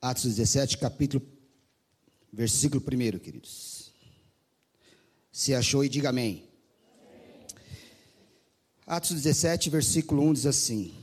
[0.00, 1.26] Atos 17, capítulo,
[2.32, 3.92] versículo 1, queridos.
[5.32, 6.44] Se achou e diga amém.
[7.10, 7.46] amém.
[8.86, 10.94] Atos 17, versículo 1 diz assim: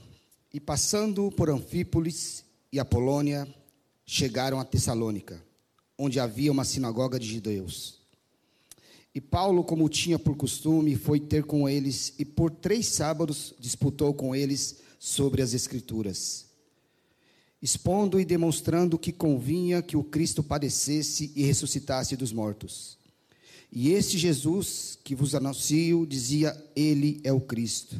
[0.53, 3.45] E passando por Anfípolis e Apolônia,
[4.05, 5.43] chegaram a Tessalônica,
[5.97, 7.99] onde havia uma sinagoga de judeus.
[9.13, 14.13] E Paulo, como tinha por costume, foi ter com eles e por três sábados disputou
[14.13, 16.45] com eles sobre as Escrituras
[17.65, 22.95] expondo e demonstrando que convinha que o Cristo padecesse e ressuscitasse dos mortos.
[23.73, 27.99] E este Jesus que vos anuncio, dizia, ele é o Cristo.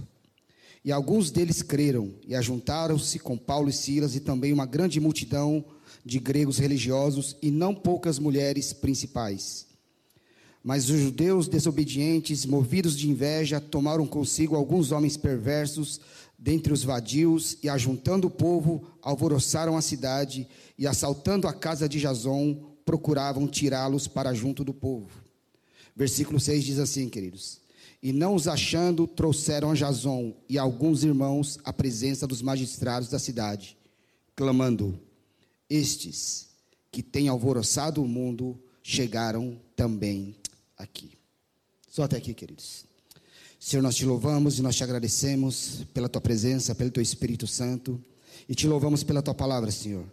[0.84, 5.66] E alguns deles creram e ajuntaram-se com Paulo e Silas e também uma grande multidão
[6.06, 9.66] de gregos religiosos e não poucas mulheres principais.
[10.64, 16.00] Mas os judeus desobedientes, movidos de inveja, tomaram consigo alguns homens perversos
[16.38, 22.00] dentre os vadios e, ajuntando o povo, alvoroçaram a cidade e, assaltando a casa de
[22.00, 25.10] Jason, procuravam tirá-los para junto do povo.
[25.96, 27.60] Versículo 6 diz assim, queridos:
[28.02, 33.18] E não os achando, trouxeram a Jason e alguns irmãos à presença dos magistrados da
[33.18, 33.78] cidade,
[34.36, 35.00] clamando:
[35.70, 36.50] Estes
[36.92, 40.36] que têm alvoroçado o mundo chegaram também
[40.78, 41.12] aqui.
[41.90, 42.86] Só até aqui, queridos.
[43.66, 48.00] Senhor, nós te louvamos e nós te agradecemos pela tua presença, pelo teu Espírito Santo
[48.48, 50.06] e te louvamos pela tua palavra, Senhor.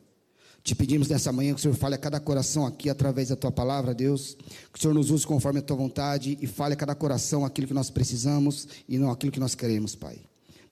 [0.65, 3.53] Te pedimos nessa manhã que o Senhor fale a cada coração aqui através da tua
[3.53, 4.39] palavra, Deus.
[4.73, 7.67] Que o Senhor nos use conforme a tua vontade e fale a cada coração aquilo
[7.67, 10.17] que nós precisamos e não aquilo que nós queremos, Pai.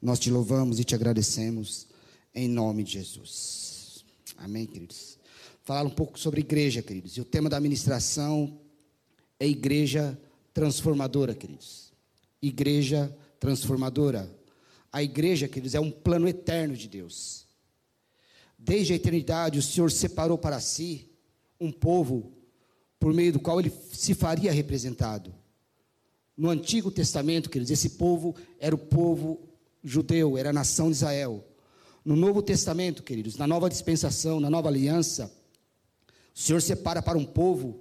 [0.00, 1.86] Nós te louvamos e te agradecemos
[2.34, 4.06] em nome de Jesus.
[4.38, 5.18] Amém, queridos.
[5.64, 7.14] Falar um pouco sobre igreja, queridos.
[7.18, 8.58] E o tema da ministração
[9.38, 10.18] é igreja
[10.54, 11.89] transformadora, queridos
[12.42, 14.30] igreja transformadora.
[14.92, 17.46] A igreja, queridos, é um plano eterno de Deus.
[18.58, 21.10] Desde a eternidade, o Senhor separou para si
[21.60, 22.32] um povo
[22.98, 25.34] por meio do qual ele se faria representado.
[26.36, 29.48] No Antigo Testamento, queridos, esse povo era o povo
[29.82, 31.44] judeu, era a nação de Israel.
[32.04, 35.32] No Novo Testamento, queridos, na nova dispensação, na nova aliança,
[36.34, 37.80] o Senhor separa para um povo,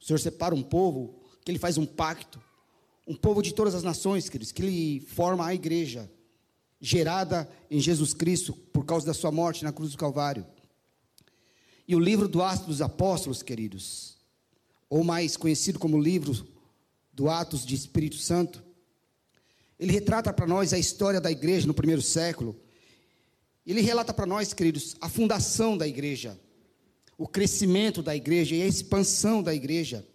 [0.00, 2.40] o Senhor separa um povo que ele faz um pacto
[3.06, 6.10] um povo de todas as nações, queridos, que ele forma a igreja,
[6.80, 10.46] gerada em Jesus Cristo por causa da sua morte na cruz do Calvário.
[11.86, 14.16] E o livro do Atos dos Apóstolos, queridos,
[14.88, 16.46] ou mais conhecido como livro
[17.12, 18.62] do Atos de Espírito Santo,
[19.78, 22.54] ele retrata para nós a história da igreja no primeiro século.
[23.66, 26.38] Ele relata para nós, queridos, a fundação da igreja,
[27.16, 30.06] o crescimento da igreja e a expansão da igreja.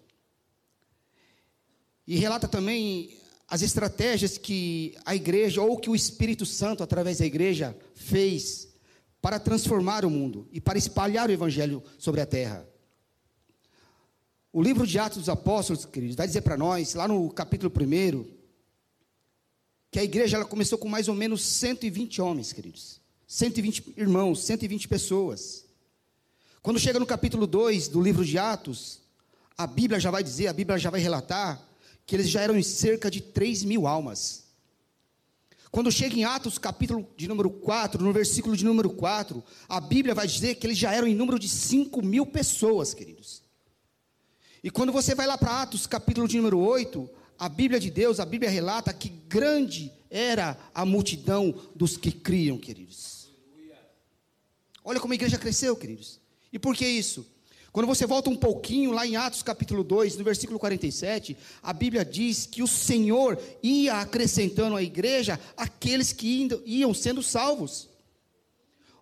[2.08, 3.18] E relata também
[3.48, 8.68] as estratégias que a igreja, ou que o Espírito Santo, através da igreja, fez
[9.22, 12.68] para transformar o mundo e para espalhar o Evangelho sobre a terra.
[14.52, 18.26] O livro de Atos dos Apóstolos, queridos, vai dizer para nós, lá no capítulo 1,
[19.92, 23.02] que a igreja ela começou com mais ou menos 120 homens, queridos.
[23.28, 25.66] 120 irmãos, 120 pessoas.
[26.62, 29.02] Quando chega no capítulo 2 do livro de Atos,
[29.58, 31.62] a Bíblia já vai dizer, a Bíblia já vai relatar
[32.06, 34.46] que eles já eram cerca de 3 mil almas.
[35.72, 40.16] Quando chega em Atos, capítulo de número 4, no versículo de número 4, a Bíblia
[40.16, 43.44] vai dizer que eles já eram em número de 5 mil pessoas, queridos.
[44.64, 48.20] E quando você vai lá para Atos, capítulo de número 8, a Bíblia de Deus,
[48.20, 53.30] a Bíblia relata que grande era a multidão dos que criam, queridos.
[54.84, 56.22] Olha como a igreja cresceu, queridos.
[56.54, 57.28] E por que isso?
[57.75, 62.06] Quando você volta um pouquinho lá em Atos capítulo 2, no versículo 47, a Bíblia
[62.06, 67.90] diz que o Senhor ia acrescentando à igreja aqueles que iam sendo salvos.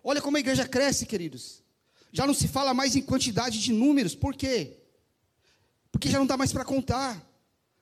[0.02, 1.62] Olha como a igreja cresce, queridos.
[2.10, 4.78] Já não se fala mais em quantidade de números, por quê?
[5.92, 7.24] Porque já não dá mais para contar.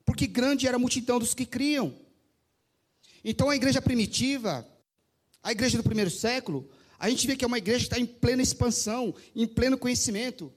[0.05, 1.95] Porque grande era a multidão dos que criam.
[3.25, 4.69] Então a igreja primitiva,
[5.43, 6.69] a igreja do primeiro século,
[6.99, 10.53] a gente vê que é uma igreja que está em plena expansão, em pleno conhecimento.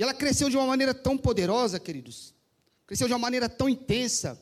[0.00, 2.32] E ela cresceu de uma maneira tão poderosa, queridos,
[2.86, 4.40] cresceu de uma maneira tão intensa,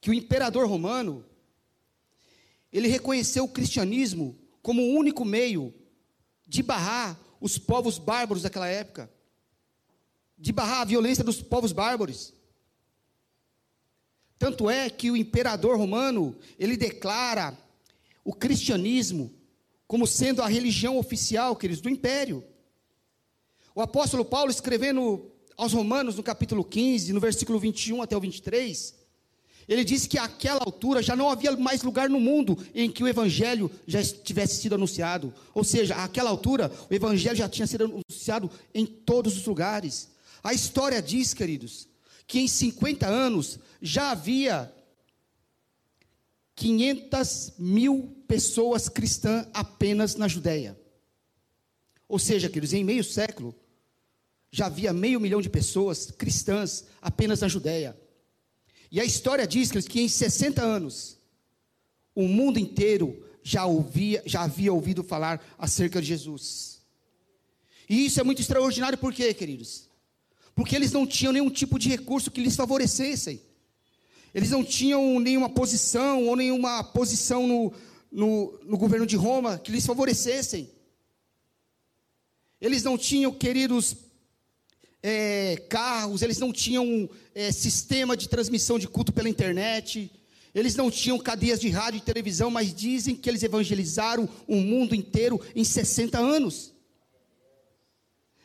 [0.00, 1.26] que o imperador romano,
[2.72, 5.74] ele reconheceu o cristianismo como o único meio
[6.46, 9.10] de barrar os povos bárbaros daquela época,
[10.38, 12.32] de barrar a violência dos povos bárbaros.
[14.38, 17.58] Tanto é que o imperador romano, ele declara
[18.22, 19.34] o cristianismo
[19.88, 22.44] como sendo a religião oficial, queridos, do império.
[23.76, 28.94] O apóstolo Paulo, escrevendo aos Romanos, no capítulo 15, no versículo 21 até o 23,
[29.68, 33.06] Ele disse que àquela altura já não havia mais lugar no mundo em que o
[33.06, 35.30] evangelho já tivesse sido anunciado.
[35.52, 40.08] Ou seja, àquela altura o evangelho já tinha sido anunciado em todos os lugares.
[40.42, 41.86] A história diz, queridos,
[42.26, 44.72] que em 50 anos já havia
[46.54, 50.80] 500 mil pessoas cristãs apenas na Judéia.
[52.08, 53.54] Ou seja, queridos, em meio século,
[54.50, 57.96] já havia meio milhão de pessoas cristãs apenas na Judéia.
[58.90, 61.18] E a história diz que em 60 anos,
[62.14, 66.80] o mundo inteiro já, ouvia, já havia ouvido falar acerca de Jesus.
[67.88, 69.88] E isso é muito extraordinário, por quê, queridos?
[70.54, 73.40] Porque eles não tinham nenhum tipo de recurso que lhes favorecessem.
[74.34, 77.72] Eles não tinham nenhuma posição ou nenhuma posição no,
[78.10, 80.70] no, no governo de Roma que lhes favorecessem.
[82.60, 83.94] Eles não tinham, queridos,
[85.02, 90.10] é, carros, eles não tinham é, sistema de transmissão de culto pela internet,
[90.54, 94.94] eles não tinham cadeias de rádio e televisão, mas dizem que eles evangelizaram o mundo
[94.94, 96.72] inteiro em 60 anos.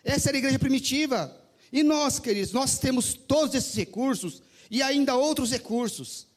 [0.03, 1.37] Essa era a igreja primitiva.
[1.71, 6.27] E nós, queridos, nós temos todos esses recursos e ainda outros recursos.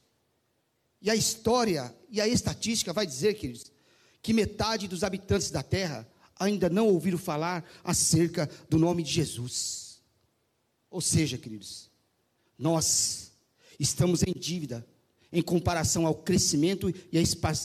[1.03, 3.73] E a história e a estatística vai dizer, queridos,
[4.23, 6.09] que metade dos habitantes da terra
[6.39, 9.84] ainda não ouviram falar acerca do nome de Jesus.
[10.95, 11.91] Ou seja, queridos,
[12.57, 13.33] nós
[13.81, 14.87] estamos em dívida
[15.33, 17.21] em comparação ao crescimento e à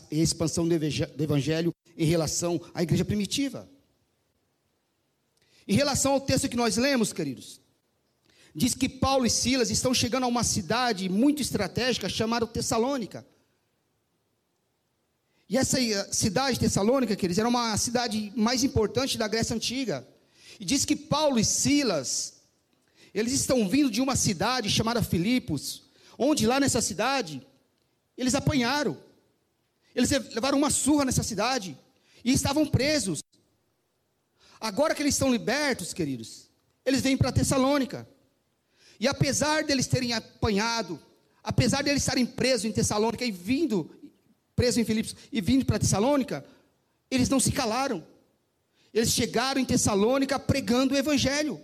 [0.09, 0.73] expansão do
[1.23, 3.69] evangelho em relação à igreja primitiva.
[5.67, 7.61] Em relação ao texto que nós lemos, queridos,
[8.55, 13.23] diz que Paulo e Silas estão chegando a uma cidade muito estratégica chamada Tessalônica.
[15.47, 20.07] E essa eh, cidade Tessalônica, queridos, era uma cidade mais importante da Grécia Antiga.
[20.59, 22.38] E diz que Paulo e Silas,
[23.13, 25.83] eles estão vindo de uma cidade chamada Filipos,
[26.17, 27.45] onde lá nessa cidade,
[28.17, 28.97] eles apanharam.
[29.95, 31.77] Eles levaram uma surra nessa cidade
[32.23, 33.21] e estavam presos.
[34.59, 36.49] Agora que eles estão libertos, queridos,
[36.85, 38.07] eles vêm para Tessalônica.
[38.99, 40.99] E apesar deles terem apanhado,
[41.41, 43.89] apesar de eles estarem presos em Tessalônica e vindo
[44.55, 46.45] preso em Filipos e vindo para Tessalônica,
[47.09, 48.05] eles não se calaram.
[48.93, 51.61] Eles chegaram em Tessalônica pregando o evangelho.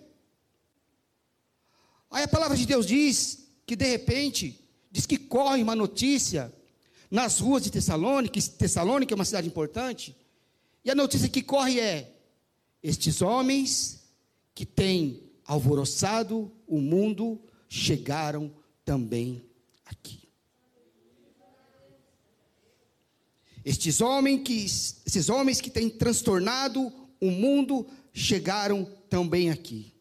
[2.10, 4.60] Aí a palavra de Deus diz que de repente,
[4.92, 6.54] diz que corre uma notícia
[7.10, 10.16] nas ruas de Tessalônica, Tessalônica é uma cidade importante,
[10.84, 12.16] e a notícia que corre é:
[12.82, 14.04] estes homens
[14.54, 18.54] que têm alvoroçado o mundo chegaram
[18.84, 19.44] também
[19.86, 20.30] aqui.
[23.64, 29.95] Estes homens que, esses homens que têm transtornado o mundo chegaram também aqui.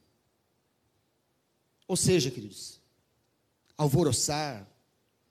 [1.87, 2.81] Ou seja, queridos,
[3.77, 4.67] alvoroçar,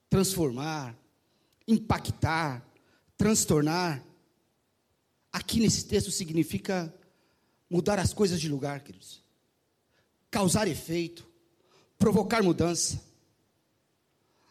[0.09, 0.95] transformar,
[1.67, 2.63] impactar,
[3.17, 4.03] transtornar.
[5.31, 6.93] Aqui nesse texto significa
[7.69, 9.23] mudar as coisas de lugar, queridos.
[10.29, 11.25] Causar efeito,
[11.97, 13.01] provocar mudança.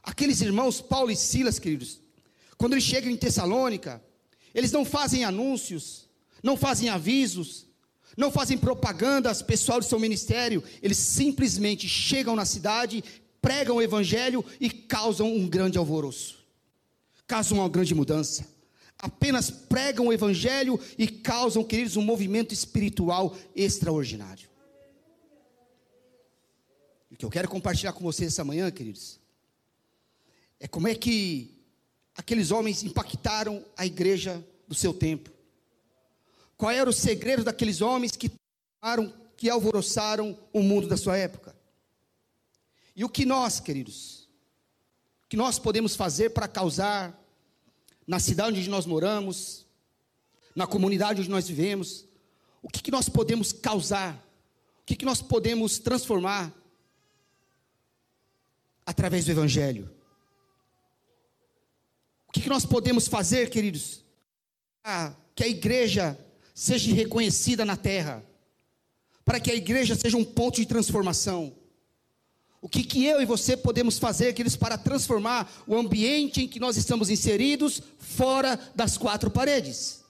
[0.02, 2.00] Aqueles irmãos Paulo e Silas, queridos,
[2.58, 4.02] quando eles chegam em Tessalônica,
[4.52, 6.08] eles não fazem anúncios,
[6.42, 7.66] não fazem avisos,
[8.16, 13.02] não fazem propagandas pessoal do seu ministério, eles simplesmente chegam na cidade,
[13.40, 16.38] pregam o evangelho e causam um grande alvoroço.
[17.26, 18.46] Causam uma grande mudança.
[18.98, 24.48] Apenas pregam o evangelho e causam, queridos, um movimento espiritual extraordinário.
[27.10, 29.18] O que eu quero compartilhar com vocês essa manhã, queridos,
[30.60, 31.58] é como é que
[32.14, 35.31] aqueles homens impactaram a igreja do seu tempo?
[36.62, 38.30] Qual era o segredo daqueles homens que
[39.36, 41.56] que alvoroçaram o mundo da sua época?
[42.94, 44.28] E o que nós, queridos,
[45.28, 47.20] que nós podemos fazer para causar
[48.06, 49.66] na cidade onde nós moramos,
[50.54, 52.04] na comunidade onde nós vivemos,
[52.62, 54.14] o que, que nós podemos causar,
[54.82, 56.54] o que, que nós podemos transformar
[58.86, 59.92] através do Evangelho?
[62.28, 64.04] O que, que nós podemos fazer, queridos?
[64.80, 66.16] Para que a igreja
[66.54, 68.24] seja reconhecida na terra,
[69.24, 71.54] para que a igreja seja um ponto de transformação.
[72.60, 76.60] O que, que eu e você podemos fazer, queridos, para transformar o ambiente em que
[76.60, 80.02] nós estamos inseridos fora das quatro paredes?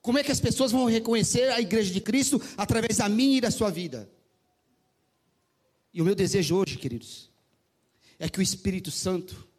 [0.00, 3.40] Como é que as pessoas vão reconhecer a igreja de Cristo através da minha e
[3.40, 4.10] da sua vida?
[5.92, 7.30] E o meu desejo hoje, queridos,
[8.18, 9.52] é que o Espírito Santo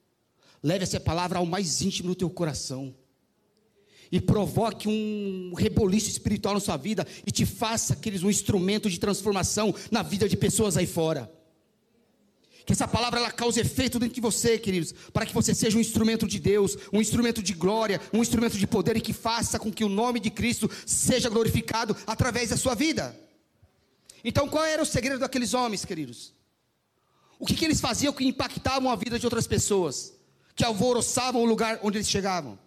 [0.64, 2.96] Leve essa palavra ao mais íntimo do teu coração.
[4.14, 7.04] E provoque um reboliço espiritual na sua vida.
[7.26, 11.32] E te faça, aqueles um instrumento de transformação na vida de pessoas aí fora.
[12.64, 15.82] Que essa palavra ela cause efeito dentro de você, queridos, para que você seja um
[15.82, 19.74] instrumento de Deus, um instrumento de glória, um instrumento de poder e que faça com
[19.74, 23.20] que o nome de Cristo seja glorificado através da sua vida.
[24.24, 26.36] Então, qual era o segredo daqueles homens, queridos?
[27.40, 30.14] O que, que eles faziam que impactavam a vida de outras pessoas,
[30.56, 32.60] que alvoroçavam o lugar onde eles chegavam?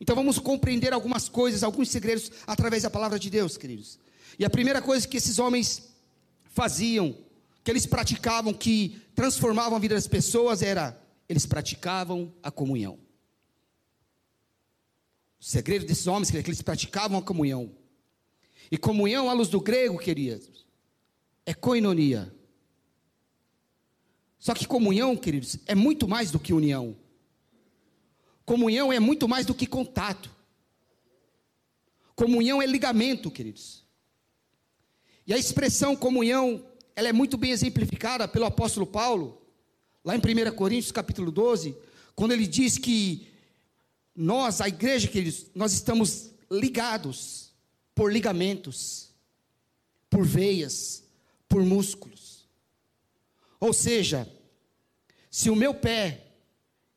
[0.00, 3.98] Então, vamos compreender algumas coisas, alguns segredos através da palavra de Deus, queridos.
[4.38, 5.88] E a primeira coisa que esses homens
[6.44, 7.16] faziam
[7.64, 10.96] que eles praticavam, que transformavam a vida das pessoas, era
[11.28, 12.98] eles praticavam a comunhão.
[15.40, 17.72] O segredo desses homens é que eles praticavam a comunhão.
[18.70, 20.64] E comunhão, à luz do grego, queridos,
[21.44, 22.32] é koinonia.
[24.38, 26.96] Só que comunhão, queridos, é muito mais do que união.
[28.46, 30.30] Comunhão é muito mais do que contato.
[32.14, 33.84] Comunhão é ligamento, queridos.
[35.26, 39.42] E a expressão comunhão ela é muito bem exemplificada pelo apóstolo Paulo,
[40.04, 41.76] lá em 1 Coríntios capítulo 12,
[42.14, 43.26] quando ele diz que
[44.14, 47.52] nós, a igreja, queridos, nós estamos ligados
[47.94, 49.10] por ligamentos,
[50.08, 51.02] por veias,
[51.48, 52.46] por músculos.
[53.58, 54.30] Ou seja,
[55.30, 56.25] se o meu pé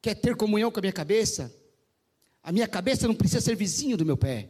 [0.02, 1.54] quer ter comunhão com a minha cabeça,
[2.44, 4.50] a minha cabeça não precisa ser vizinho do meu pé,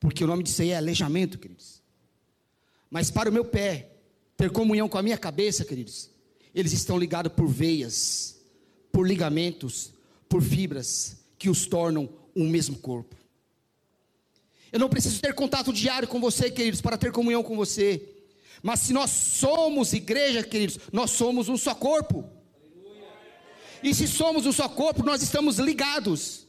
[0.00, 1.82] porque o nome disso aí é aleijamento, queridos.
[2.90, 3.90] Mas para o meu pé
[4.36, 6.10] ter comunhão com a minha cabeça, queridos,
[6.54, 8.40] eles estão ligados por veias,
[8.90, 9.92] por ligamentos,
[10.28, 13.16] por fibras que os tornam um mesmo corpo.
[14.70, 18.08] Eu não preciso ter contato diário com você, queridos, para ter comunhão com você.
[18.62, 22.28] Mas se nós somos igreja, queridos, nós somos um só corpo.
[23.82, 26.46] E se somos um só corpo, nós estamos ligados.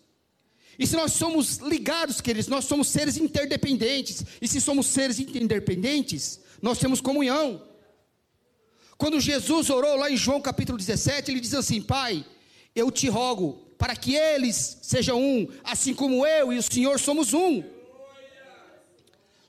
[0.78, 4.24] E se nós somos ligados, queridos, nós somos seres interdependentes.
[4.42, 7.62] E se somos seres interdependentes, nós temos comunhão.
[8.98, 12.26] Quando Jesus orou lá em João capítulo 17, ele diz assim: Pai,
[12.76, 17.34] eu te rogo para que eles sejam um, assim como eu e o Senhor somos
[17.34, 17.64] um.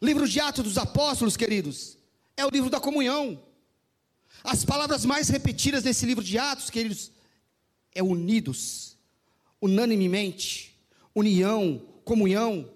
[0.02, 1.96] Livro de Atos dos Apóstolos, queridos,
[2.36, 3.40] é o livro da comunhão.
[4.42, 7.10] As palavras mais repetidas nesse livro de Atos, queridos,
[7.94, 8.96] é unidos,
[9.60, 10.78] unanimemente,
[11.14, 12.70] união, comunhão.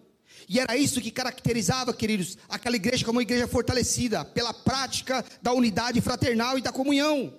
[0.48, 5.52] E era isso que caracterizava, queridos, aquela igreja como uma igreja fortalecida pela prática da
[5.52, 7.34] unidade fraternal e da comunhão.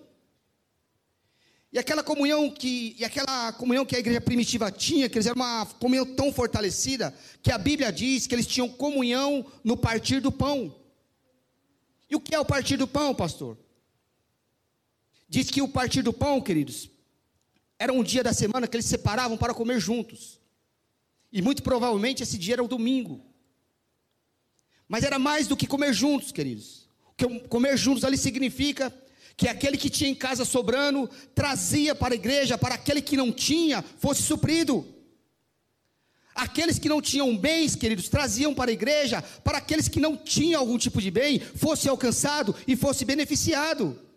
[1.72, 5.36] E aquela comunhão que, e aquela comunhão que a igreja primitiva tinha, que eles eram
[5.36, 10.32] uma comunhão tão fortalecida, que a Bíblia diz que eles tinham comunhão no partir do
[10.32, 10.76] pão.
[12.10, 13.56] E o que é o partir do pão, pastor?
[15.28, 16.90] Diz que o partir do pão, queridos,
[17.80, 20.38] era um dia da semana que eles separavam para comer juntos.
[21.32, 23.24] E muito provavelmente esse dia era o domingo.
[24.86, 26.90] Mas era mais do que comer juntos, queridos.
[27.48, 28.94] Comer juntos ali significa
[29.38, 33.32] que aquele que tinha em casa sobrando trazia para a igreja, para aquele que não
[33.32, 34.86] tinha, fosse suprido.
[36.36, 40.60] Aqueles que não tinham bens, queridos, traziam para a igreja, para aqueles que não tinham
[40.60, 44.09] algum tipo de bem, fosse alcançado e fosse beneficiado.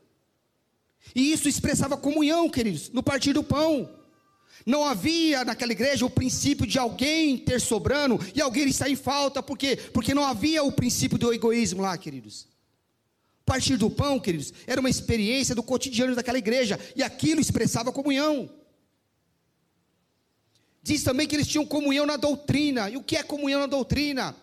[1.14, 3.88] E isso expressava comunhão, queridos, no partir do pão.
[4.64, 9.42] Não havia naquela igreja o princípio de alguém ter sobrando e alguém estar em falta,
[9.42, 9.76] por quê?
[9.76, 12.46] Porque não havia o princípio do egoísmo lá, queridos.
[13.44, 18.48] Partir do pão, queridos, era uma experiência do cotidiano daquela igreja e aquilo expressava comunhão.
[20.82, 22.88] Diz também que eles tinham comunhão na doutrina.
[22.90, 24.34] E o que é comunhão na doutrina?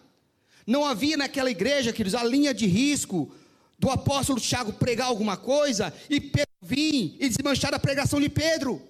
[0.65, 3.31] Não havia naquela igreja, queridos, a linha de risco
[3.77, 8.81] do apóstolo Tiago pregar alguma coisa e Pedro vir e desmanchar a pregação de Pedro.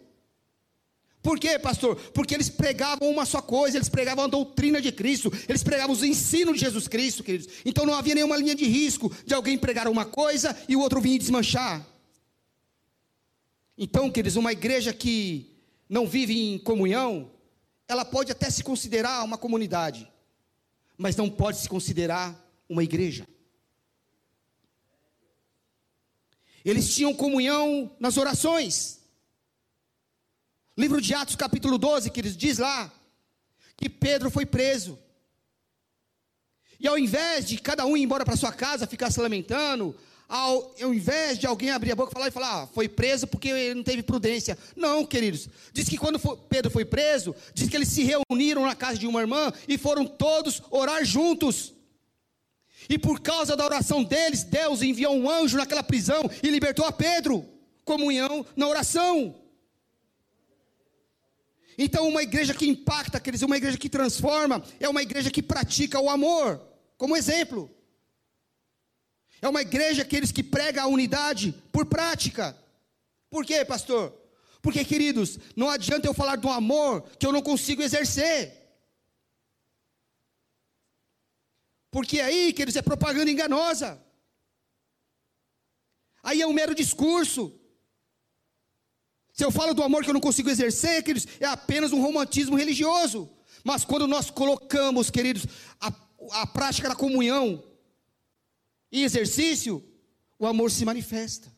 [1.22, 1.96] Por quê, pastor?
[2.14, 6.02] Porque eles pregavam uma só coisa, eles pregavam a doutrina de Cristo, eles pregavam os
[6.02, 7.48] ensinos de Jesus Cristo, queridos.
[7.66, 11.02] Então não havia nenhuma linha de risco de alguém pregar uma coisa e o outro
[11.02, 11.86] vir desmanchar.
[13.78, 15.50] Então, queridos, uma igreja que
[15.90, 17.32] não vive em comunhão,
[17.88, 20.10] ela pode até se considerar uma comunidade,
[20.98, 22.36] mas não pode se considerar
[22.68, 23.28] uma igreja.
[26.70, 29.00] Eles tinham comunhão nas orações.
[30.78, 32.94] Livro de Atos, capítulo 12, que diz lá
[33.76, 34.98] que Pedro foi preso.
[36.80, 39.96] E ao invés de cada um ir embora para sua casa, ficar se lamentando,
[40.28, 43.26] ao, ao, invés de alguém abrir a boca e falar e falar, ah, foi preso
[43.26, 44.56] porque ele não teve prudência.
[44.76, 45.50] Não, queridos.
[45.74, 49.08] Diz que quando foi, Pedro foi preso, diz que eles se reuniram na casa de
[49.08, 51.74] uma irmã e foram todos orar juntos.
[52.90, 56.92] E por causa da oração deles, Deus enviou um anjo naquela prisão e libertou a
[56.92, 57.48] Pedro.
[57.86, 59.36] Comunhão na oração.
[61.78, 65.42] Então, uma igreja que impacta, quer dizer, uma igreja que transforma, é uma igreja que
[65.42, 66.60] pratica o amor,
[66.98, 67.72] como exemplo.
[69.42, 72.58] É uma igreja aqueles que prega a unidade por prática.
[73.30, 74.14] Por quê, pastor?
[74.62, 78.59] Porque, queridos, não adianta eu falar um amor que eu não consigo exercer.
[81.92, 84.02] Porque aí, queridos, é propaganda enganosa.
[86.22, 87.60] Aí é um mero discurso.
[89.34, 92.58] Se eu falo do amor que eu não consigo exercer, queridos, é apenas um romantismo
[92.58, 93.30] religioso.
[93.64, 95.46] Mas quando nós colocamos, queridos,
[95.80, 95.94] a,
[96.32, 97.64] a prática da comunhão
[98.92, 99.84] em exercício,
[100.38, 101.52] o amor se manifesta.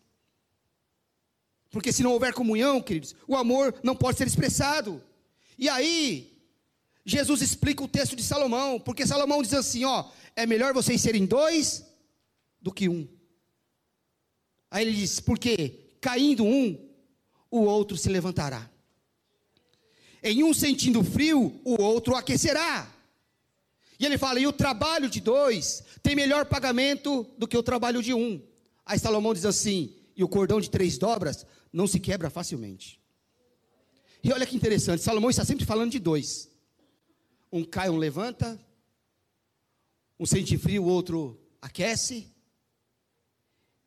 [1.70, 5.02] Porque se não houver comunhão, queridos, o amor não pode ser expressado.
[5.58, 6.32] E aí,
[7.06, 11.26] Jesus explica o texto de Salomão, porque Salomão diz assim: ó, é melhor vocês serem
[11.26, 11.86] dois
[12.62, 13.08] do que um.
[14.70, 16.90] Aí ele diz: porque caindo um,
[17.50, 18.70] o outro se levantará.
[20.24, 22.90] Em um sentindo frio, o outro aquecerá.
[24.00, 28.02] E ele fala: e o trabalho de dois tem melhor pagamento do que o trabalho
[28.02, 28.42] de um.
[28.86, 33.00] Aí Salomão diz assim: e o cordão de três dobras não se quebra facilmente.
[34.24, 36.50] E olha que interessante, Salomão está sempre falando de dois.
[37.52, 38.60] Um cai, um levanta.
[40.22, 42.32] Um sente frio, o outro aquece.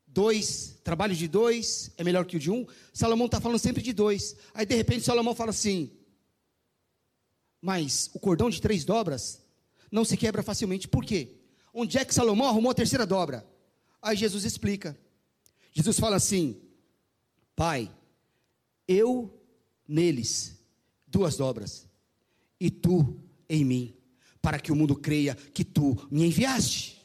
[0.05, 2.67] Dois, trabalho de dois é melhor que o de um.
[2.91, 4.35] Salomão está falando sempre de dois.
[4.53, 5.97] Aí de repente Salomão fala assim:
[7.61, 9.41] Mas o cordão de três dobras
[9.89, 10.89] não se quebra facilmente.
[10.89, 11.37] Por quê?
[11.73, 13.49] Onde é que Salomão arrumou a terceira dobra?
[14.01, 14.99] Aí Jesus explica.
[15.71, 16.61] Jesus fala assim:
[17.55, 17.89] Pai,
[18.85, 19.41] eu
[19.87, 20.59] neles
[21.07, 21.87] duas dobras,
[22.59, 23.95] e tu em mim,
[24.45, 27.03] para que o mundo creia que tu me enviaste.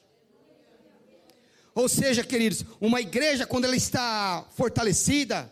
[1.74, 5.50] Ou seja, queridos, uma igreja, quando ela está fortalecida,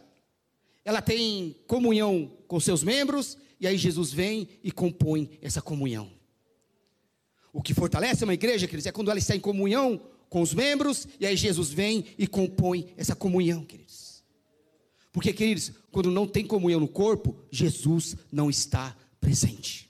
[0.85, 6.13] ela tem comunhão com seus membros, e aí Jesus vem e compõe essa comunhão.
[7.55, 11.09] O que fortalece uma igreja, queridos, é quando ela está em comunhão com os membros,
[11.19, 14.23] e aí Jesus vem e compõe essa comunhão, queridos.
[15.11, 19.88] Porque, queridos, quando não tem comunhão no corpo, Jesus não está presente.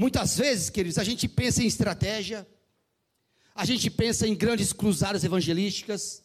[0.00, 2.46] Muitas vezes, queridos, a gente pensa em estratégia,
[3.52, 6.22] a gente pensa em grandes cruzadas evangelísticas,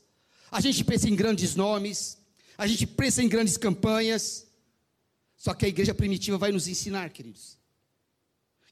[0.51, 2.19] a gente pensa em grandes nomes,
[2.55, 4.45] a gente pensa em grandes campanhas,
[5.35, 7.57] só que a igreja primitiva vai nos ensinar, queridos,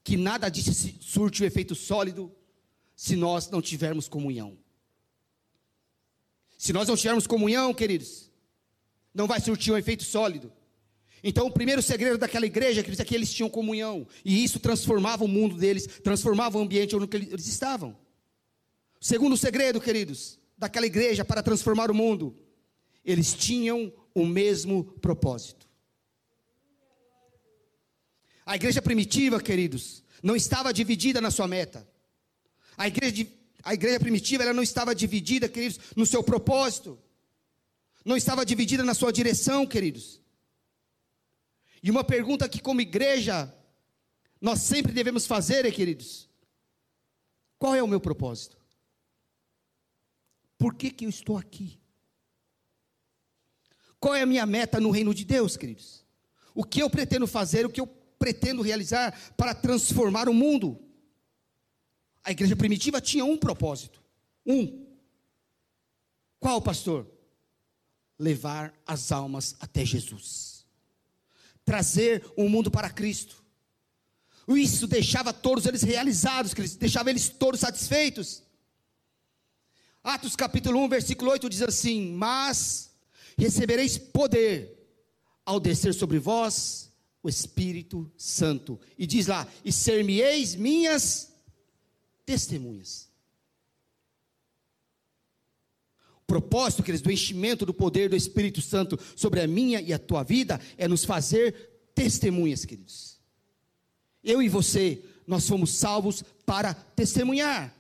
[0.04, 2.32] que nada disso surte o um efeito sólido
[2.96, 4.56] se nós não tivermos comunhão.
[6.60, 8.30] Se nós não tivermos comunhão, queridos,
[9.12, 10.54] não vai surtir um efeito sólido.
[11.24, 14.08] Então, o primeiro segredo daquela igreja, é que eles tinham comunhão.
[14.26, 17.96] E isso transformava o mundo deles, transformava o ambiente onde eles estavam.
[19.00, 22.36] O segundo segredo, queridos, daquela igreja para transformar o mundo,
[23.06, 25.70] eles tinham o mesmo propósito.
[28.46, 31.88] A igreja primitiva, queridos, não estava dividida na sua meta.
[32.78, 33.28] A igreja
[33.64, 36.98] a igreja primitiva ela não estava dividida, queridos, no seu propósito.
[38.04, 40.20] Não estava dividida na sua direção, queridos.
[41.84, 43.54] E uma pergunta que, como igreja,
[44.40, 46.30] nós sempre devemos fazer, é, queridos:
[47.58, 48.58] qual é o meu propósito?
[50.58, 51.80] Por que, que eu estou aqui?
[54.00, 56.04] Qual é a minha meta no reino de Deus, queridos?
[56.54, 60.80] O que eu pretendo fazer, o que eu pretendo realizar para transformar o mundo?
[62.24, 64.04] A igreja primitiva tinha um propósito.
[64.46, 64.86] Um.
[66.40, 67.08] Qual, pastor?
[68.18, 70.61] Levar as almas até Jesus.
[71.72, 73.42] Trazer o mundo para Cristo.
[74.50, 78.44] Isso deixava todos eles realizados, deixava eles todos satisfeitos.
[80.04, 82.92] Atos capítulo 1, versículo 8 diz assim: Mas
[83.38, 84.86] recebereis poder
[85.46, 86.92] ao descer sobre vós
[87.24, 88.78] o Espírito Santo.
[88.98, 91.32] E diz lá: E ser-me-eis minhas
[92.26, 93.10] testemunhas.
[96.21, 100.00] O propósito, queridos, do enchimento do poder do Espírito Santo sobre a minha e a
[100.00, 101.54] tua vida é nos fazer
[101.94, 103.20] testemunhas, queridos.
[104.24, 107.76] Eu e você, nós fomos salvos para testemunhar.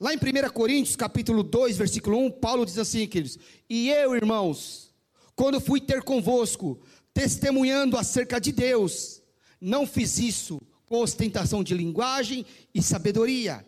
[0.00, 4.94] Lá em 1 Coríntios, capítulo 2, versículo 1, Paulo diz assim, queridos: E eu, irmãos,
[5.36, 6.80] quando fui ter convosco,
[7.12, 9.20] testemunhando acerca de Deus,
[9.60, 13.62] não fiz isso com ostentação de linguagem e sabedoria.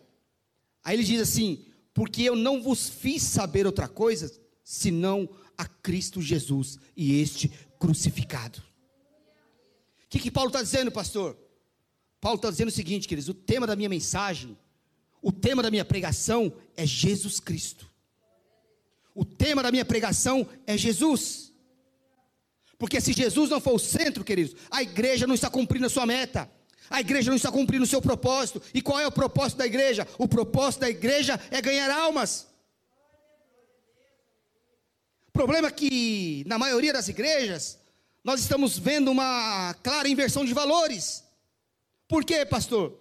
[0.83, 4.31] Aí ele diz assim: Porque eu não vos fiz saber outra coisa,
[4.63, 8.59] senão a Cristo Jesus e este crucificado.
[10.05, 11.37] O que, que Paulo está dizendo, pastor?
[12.19, 14.57] Paulo está dizendo o seguinte, queridos: o tema da minha mensagem,
[15.21, 17.89] o tema da minha pregação é Jesus Cristo.
[19.13, 21.51] O tema da minha pregação é Jesus.
[22.77, 26.05] Porque se Jesus não for o centro, queridos, a igreja não está cumprindo a sua
[26.05, 26.49] meta.
[26.91, 28.61] A igreja não está cumprindo o seu propósito.
[28.73, 30.05] E qual é o propósito da igreja?
[30.17, 32.47] O propósito da igreja é ganhar almas.
[35.29, 37.79] O problema é que, na maioria das igrejas,
[38.21, 41.23] nós estamos vendo uma clara inversão de valores.
[42.09, 42.99] Por quê, pastor?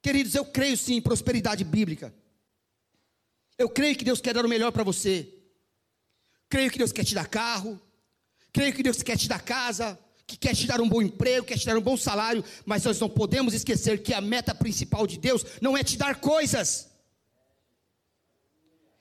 [0.00, 2.14] Queridos, eu creio sim em prosperidade bíblica.
[3.58, 5.28] Eu creio que Deus quer dar o melhor para você.
[6.48, 7.78] Creio que Deus quer te dar carro.
[8.52, 9.98] Creio que Deus quer te dar casa.
[10.28, 12.44] Que quer te dar um bom emprego, quer te dar um bom salário.
[12.64, 16.20] Mas nós não podemos esquecer que a meta principal de Deus não é te dar
[16.20, 16.88] coisas.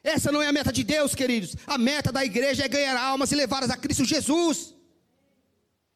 [0.01, 1.55] Essa não é a meta de Deus, queridos.
[1.67, 4.73] A meta da igreja é ganhar almas e levá-las a Cristo Jesus.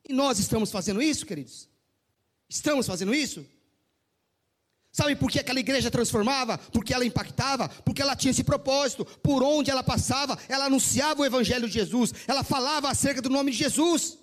[0.07, 1.69] E nós estamos fazendo isso, queridos?
[2.49, 3.45] Estamos fazendo isso?
[4.91, 6.57] Sabe por que aquela igreja transformava?
[6.57, 9.05] Porque ela impactava, porque ela tinha esse propósito.
[9.05, 13.51] Por onde ela passava, ela anunciava o Evangelho de Jesus, ela falava acerca do nome
[13.51, 14.17] de Jesus.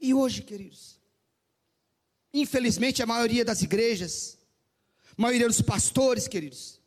[0.00, 0.98] E hoje, queridos,
[2.32, 4.38] infelizmente a maioria das igrejas,
[5.16, 6.80] a maioria dos pastores, queridos,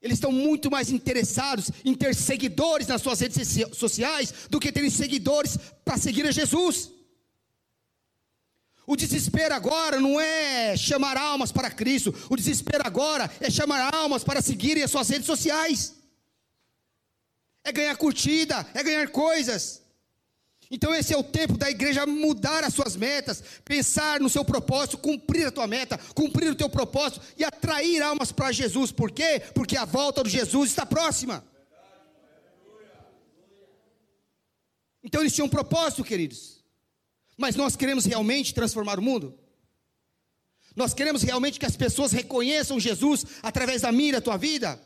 [0.00, 4.90] eles estão muito mais interessados em ter seguidores nas suas redes sociais do que terem
[4.90, 6.92] seguidores para seguir a Jesus.
[8.86, 14.22] O desespero agora não é chamar almas para Cristo, o desespero agora é chamar almas
[14.22, 15.94] para seguirem as suas redes sociais,
[17.64, 19.83] é ganhar curtida, é ganhar coisas.
[20.70, 24.98] Então esse é o tempo da igreja mudar as suas metas, pensar no seu propósito,
[24.98, 28.90] cumprir a tua meta, cumprir o teu propósito e atrair almas para Jesus.
[28.90, 29.40] Por quê?
[29.54, 31.44] Porque a volta de Jesus está próxima.
[35.02, 36.64] Então eles tinham um propósito, queridos.
[37.36, 39.38] Mas nós queremos realmente transformar o mundo?
[40.74, 44.80] Nós queremos realmente que as pessoas reconheçam Jesus através da minha e da tua vida?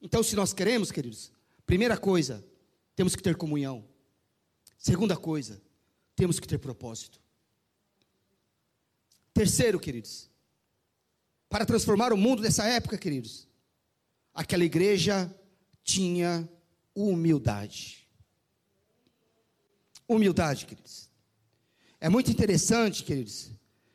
[0.00, 1.30] Então, se nós queremos, queridos,
[1.66, 2.44] primeira coisa,
[2.96, 3.84] temos que ter comunhão.
[4.84, 5.62] Segunda coisa,
[6.14, 7.18] temos que ter propósito.
[9.32, 10.28] Terceiro, queridos,
[11.48, 13.48] para transformar o mundo dessa época, queridos,
[14.34, 15.34] aquela igreja
[15.82, 16.46] tinha
[16.94, 18.06] humildade.
[20.06, 21.08] Humildade, queridos.
[21.98, 23.52] É muito interessante, queridos,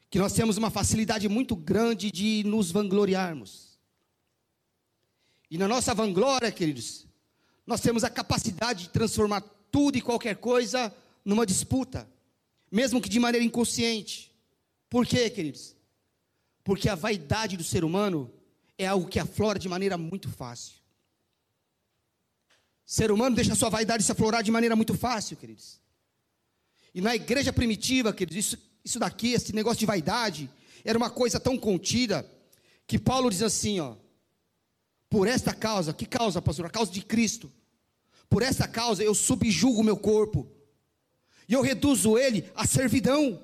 [0.10, 3.80] que nós temos uma facilidade muito grande de nos vangloriarmos.
[5.52, 7.06] E na nossa vanglória, queridos,
[7.68, 12.10] nós temos a capacidade de transformar tudo e qualquer coisa numa disputa,
[12.72, 14.32] mesmo que de maneira inconsciente.
[14.90, 15.76] Por quê, queridos?
[16.64, 18.32] Porque a vaidade do ser humano
[18.78, 20.76] é algo que aflora de maneira muito fácil.
[22.86, 25.80] O ser humano deixa a sua vaidade se aflorar de maneira muito fácil, queridos.
[26.94, 30.50] E na igreja primitiva, queridos, isso, isso daqui, esse negócio de vaidade,
[30.84, 32.28] era uma coisa tão contida,
[32.88, 33.96] que Paulo diz assim, ó,
[35.10, 36.66] por esta causa, que causa, pastor?
[36.66, 37.52] A causa de Cristo.
[38.30, 40.50] Por esta causa eu subjugo o meu corpo,
[41.48, 43.44] e eu reduzo ele à servidão.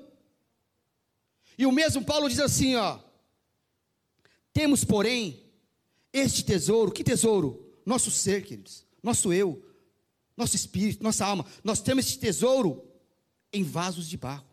[1.58, 3.00] E o mesmo Paulo diz assim, ó,
[4.52, 5.44] temos, porém,
[6.12, 7.76] este tesouro, que tesouro?
[7.84, 9.62] Nosso ser, queridos, nosso eu,
[10.36, 11.44] nosso espírito, nossa alma.
[11.64, 12.88] Nós temos este tesouro
[13.52, 14.46] em vasos de barro.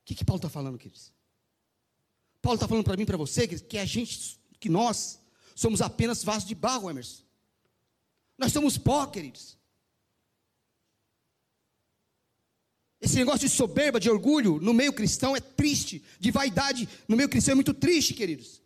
[0.00, 1.12] O que, que Paulo está falando, queridos?
[2.40, 5.20] Paulo está falando para mim, para você, queridos, que a gente, que nós
[5.54, 7.22] somos apenas vasos de barro, Emerson.
[8.40, 9.58] Nós somos pó, queridos.
[12.98, 17.28] Esse negócio de soberba, de orgulho no meio cristão é triste, de vaidade no meio
[17.28, 18.62] cristão é muito triste, queridos.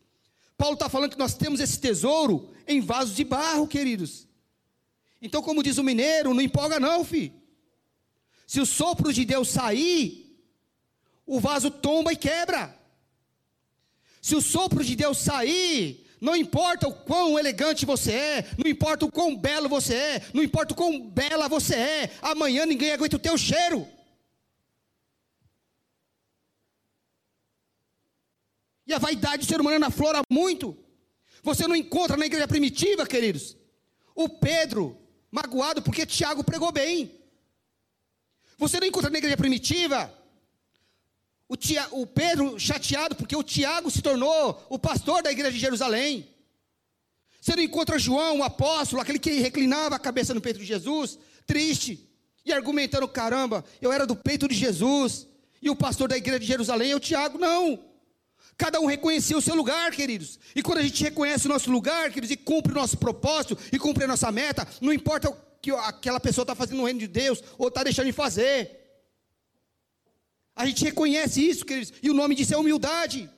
[0.57, 4.29] Paulo está falando que nós temos esse tesouro em vasos de barro, queridos.
[5.21, 7.35] Então, como diz o mineiro, não empolga não, filho.
[8.47, 10.41] Se o sopro de Deus sair,
[11.27, 12.79] o vaso tomba e quebra.
[14.23, 19.05] Se o sopro de Deus sair, não importa o quão elegante você é, não importa
[19.05, 23.17] o quão belo você é, não importa o quão bela você é, amanhã ninguém aguenta
[23.17, 23.87] o teu cheiro.
[28.87, 30.75] E a vaidade do ser humano aflora muito.
[31.43, 33.55] Você não encontra na igreja primitiva, queridos,
[34.15, 34.99] o Pedro
[35.31, 37.21] magoado porque Tiago pregou bem.
[38.57, 40.11] Você não encontra na igreja primitiva
[41.49, 45.59] o, tia, o Pedro chateado porque o Tiago se tornou o pastor da igreja de
[45.59, 46.29] Jerusalém.
[47.41, 51.19] Você não encontra João, o apóstolo, aquele que reclinava a cabeça no peito de Jesus,
[51.47, 52.09] triste
[52.45, 55.27] e argumentando: caramba, eu era do peito de Jesus,
[55.61, 57.39] e o pastor da igreja de Jerusalém é o Tiago.
[57.39, 57.79] Não.
[58.57, 60.39] Cada um reconhecia o seu lugar, queridos.
[60.55, 63.79] E quando a gente reconhece o nosso lugar, queridos, e cumpre o nosso propósito, e
[63.79, 67.09] cumpre a nossa meta, não importa o que aquela pessoa está fazendo no reino de
[67.09, 68.84] Deus, ou está deixando de fazer.
[70.55, 73.29] A gente reconhece isso, queridos, e o nome disso é humildade.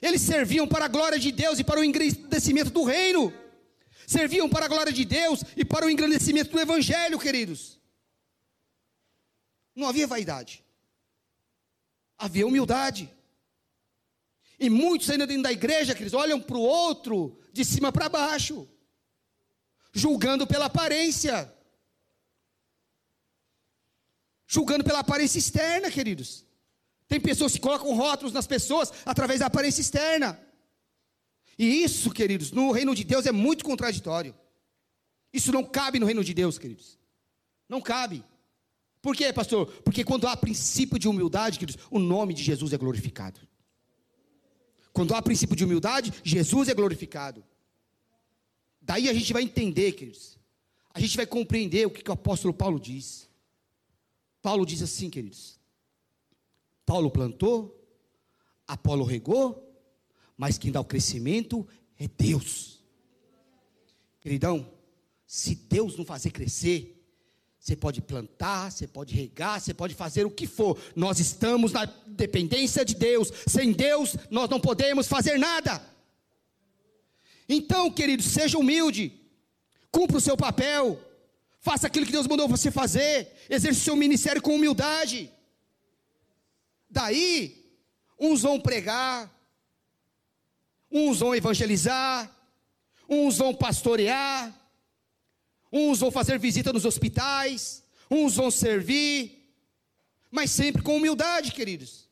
[0.00, 3.32] Eles serviam para a glória de Deus e para o engrandecimento do reino.
[4.06, 7.78] Serviam para a glória de Deus e para o engrandecimento do Evangelho, queridos.
[9.74, 10.64] Não havia vaidade,
[12.18, 13.10] havia humildade.
[14.58, 18.08] E muitos ainda dentro da igreja, que eles olham para o outro de cima para
[18.08, 18.68] baixo,
[19.92, 21.52] julgando pela aparência.
[24.52, 26.44] Julgando pela aparência externa, queridos.
[27.06, 30.40] Tem pessoas que colocam rótulos nas pessoas através da aparência externa.
[31.56, 34.34] E isso, queridos, no reino de Deus é muito contraditório.
[35.32, 36.98] Isso não cabe no reino de Deus, queridos.
[37.68, 38.24] Não cabe.
[39.00, 39.66] Por quê, pastor?
[39.84, 43.38] Porque quando há princípio de humildade, queridos, o nome de Jesus é glorificado.
[44.92, 47.44] Quando há princípio de humildade, Jesus é glorificado.
[48.82, 50.36] Daí a gente vai entender, queridos.
[50.92, 53.29] A gente vai compreender o que, que o apóstolo Paulo diz.
[54.42, 55.58] Paulo diz assim, queridos.
[56.86, 57.76] Paulo plantou,
[58.66, 59.66] Apolo regou,
[60.36, 61.66] mas quem dá o crescimento
[61.98, 62.82] é Deus.
[64.20, 64.70] Queridão,
[65.26, 66.96] se Deus não fazer crescer,
[67.60, 70.78] você pode plantar, você pode regar, você pode fazer o que for.
[70.96, 73.30] Nós estamos na dependência de Deus.
[73.46, 75.82] Sem Deus, nós não podemos fazer nada.
[77.46, 79.12] Então, querido, seja humilde.
[79.90, 80.98] Cumpra o seu papel.
[81.60, 83.28] Faça aquilo que Deus mandou você fazer.
[83.48, 85.30] Exerça o seu ministério com humildade.
[86.88, 87.70] Daí,
[88.18, 89.30] uns vão pregar,
[90.90, 92.34] uns vão evangelizar,
[93.08, 94.60] uns vão pastorear,
[95.72, 99.54] Uns vão fazer visita nos hospitais, uns vão servir,
[100.30, 102.08] mas sempre com humildade, queridos.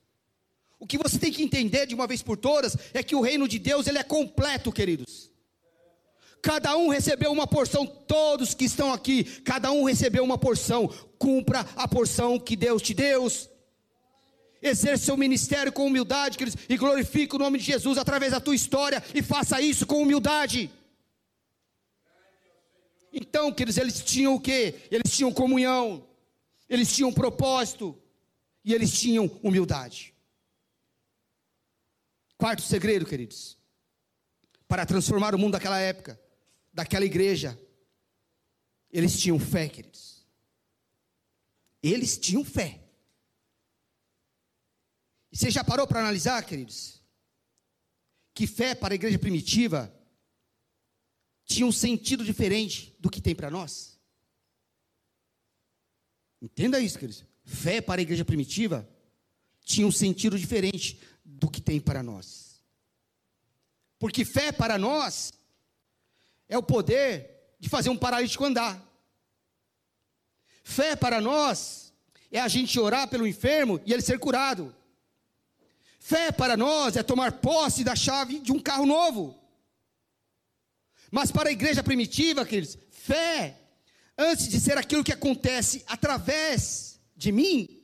[0.79, 3.49] O que você tem que entender de uma vez por todas é que o reino
[3.49, 5.29] de Deus ele é completo, queridos.
[6.43, 10.89] Cada um recebeu uma porção, todos que estão aqui, cada um recebeu uma porção.
[11.19, 13.27] Cumpra a porção que Deus te deu.
[14.61, 18.55] Exerça seu ministério com humildade, queridos, e glorifique o nome de Jesus através da tua
[18.55, 20.71] história e faça isso com humildade.
[23.13, 24.75] Então, queridos, eles tinham o quê?
[24.91, 26.07] Eles tinham comunhão,
[26.69, 27.97] eles tinham propósito
[28.65, 30.15] e eles tinham humildade.
[32.37, 33.59] Quarto segredo, queridos,
[34.69, 36.21] para transformar o mundo daquela época,
[36.79, 37.61] daquela igreja,
[38.89, 40.25] eles tinham fé, queridos.
[41.83, 42.89] Eles tinham fé.
[45.33, 47.03] E você já parou para analisar, queridos?
[48.33, 49.93] Que fé para a igreja primitiva
[51.45, 53.99] tinha um sentido diferente do que tem para nós.
[56.41, 57.25] Entenda isso, queridos.
[57.43, 58.89] Fé para a igreja primitiva
[59.65, 62.63] tinha um sentido diferente do que tem para nós.
[63.99, 65.33] Porque fé para nós
[66.49, 68.83] é o poder de fazer um paralítico andar.
[70.63, 71.93] Fé para nós
[72.31, 74.75] é a gente orar pelo enfermo e ele ser curado.
[75.99, 79.39] Fé para nós é tomar posse da chave de um carro novo.
[81.11, 83.59] Mas para a igreja primitiva, queridos, fé,
[84.17, 87.83] antes de ser aquilo que acontece através de mim,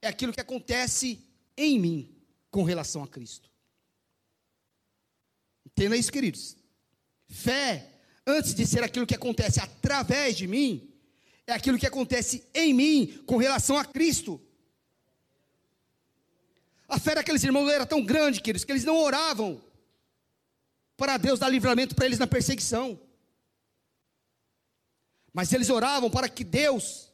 [0.00, 1.22] é aquilo que acontece
[1.56, 2.16] em mim
[2.50, 3.50] com relação a Cristo.
[5.66, 6.57] Entenda isso, queridos.
[7.28, 7.88] Fé,
[8.26, 10.90] antes de ser aquilo que acontece através de mim,
[11.46, 14.40] é aquilo que acontece em mim com relação a Cristo.
[16.88, 19.60] A fé daqueles irmãos era tão grande, queridos, que eles não oravam
[20.96, 22.98] para Deus dar livramento para eles na perseguição.
[25.32, 27.12] Mas eles oravam para que Deus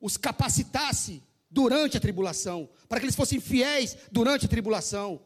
[0.00, 5.20] os capacitasse durante a tribulação, para que eles fossem fiéis durante a tribulação.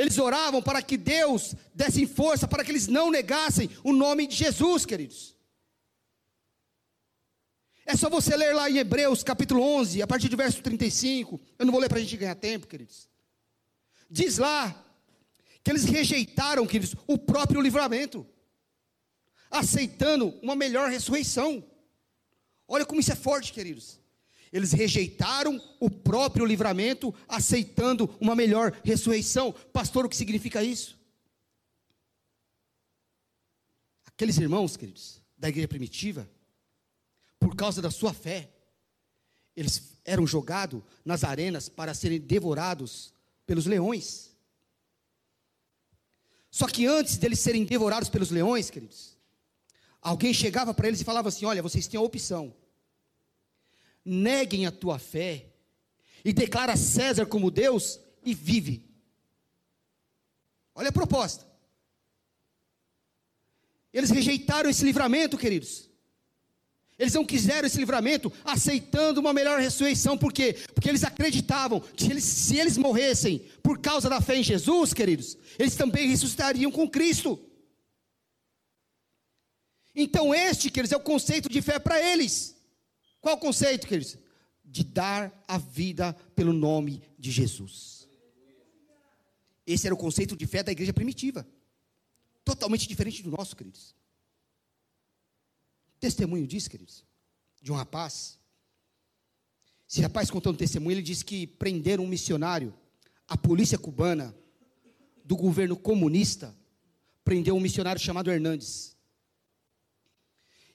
[0.00, 4.34] Eles oravam para que Deus desse força para que eles não negassem o nome de
[4.34, 5.36] Jesus, queridos.
[7.84, 11.38] É só você ler lá em Hebreus capítulo 11, a partir do verso 35.
[11.58, 13.10] Eu não vou ler para a gente ganhar tempo, queridos.
[14.10, 14.74] Diz lá
[15.62, 18.26] que eles rejeitaram, queridos, o próprio livramento,
[19.50, 21.62] aceitando uma melhor ressurreição.
[22.66, 23.99] Olha como isso é forte, queridos.
[24.52, 29.52] Eles rejeitaram o próprio livramento, aceitando uma melhor ressurreição.
[29.72, 30.98] Pastor, o que significa isso?
[34.06, 36.28] Aqueles irmãos, queridos, da igreja primitiva,
[37.38, 38.50] por causa da sua fé,
[39.56, 43.14] eles eram jogados nas arenas para serem devorados
[43.46, 44.30] pelos leões.
[46.50, 49.16] Só que antes deles serem devorados pelos leões, queridos,
[50.02, 52.54] alguém chegava para eles e falava assim: Olha, vocês têm a opção.
[54.04, 55.46] Neguem a tua fé
[56.24, 58.84] e declara César como Deus e vive.
[60.74, 61.46] Olha a proposta.
[63.92, 65.90] Eles rejeitaram esse livramento, queridos.
[66.98, 70.54] Eles não quiseram esse livramento, aceitando uma melhor ressurreição, por quê?
[70.74, 75.36] Porque eles acreditavam que eles, se eles morressem por causa da fé em Jesus, queridos,
[75.58, 77.42] eles também ressuscitariam com Cristo.
[79.94, 82.54] Então, este, queridos, é o conceito de fé para eles.
[83.20, 84.16] Qual o conceito, queridos?
[84.64, 88.08] De dar a vida pelo nome de Jesus.
[89.66, 91.46] Esse era o conceito de fé da igreja primitiva.
[92.44, 93.94] Totalmente diferente do nosso, queridos.
[96.00, 97.04] Testemunho disso, queridos,
[97.60, 98.38] de um rapaz.
[99.88, 102.72] Esse rapaz contando testemunho, ele disse que prenderam um missionário,
[103.28, 104.34] a polícia cubana,
[105.24, 106.56] do governo comunista,
[107.22, 108.96] prendeu um missionário chamado Hernandes.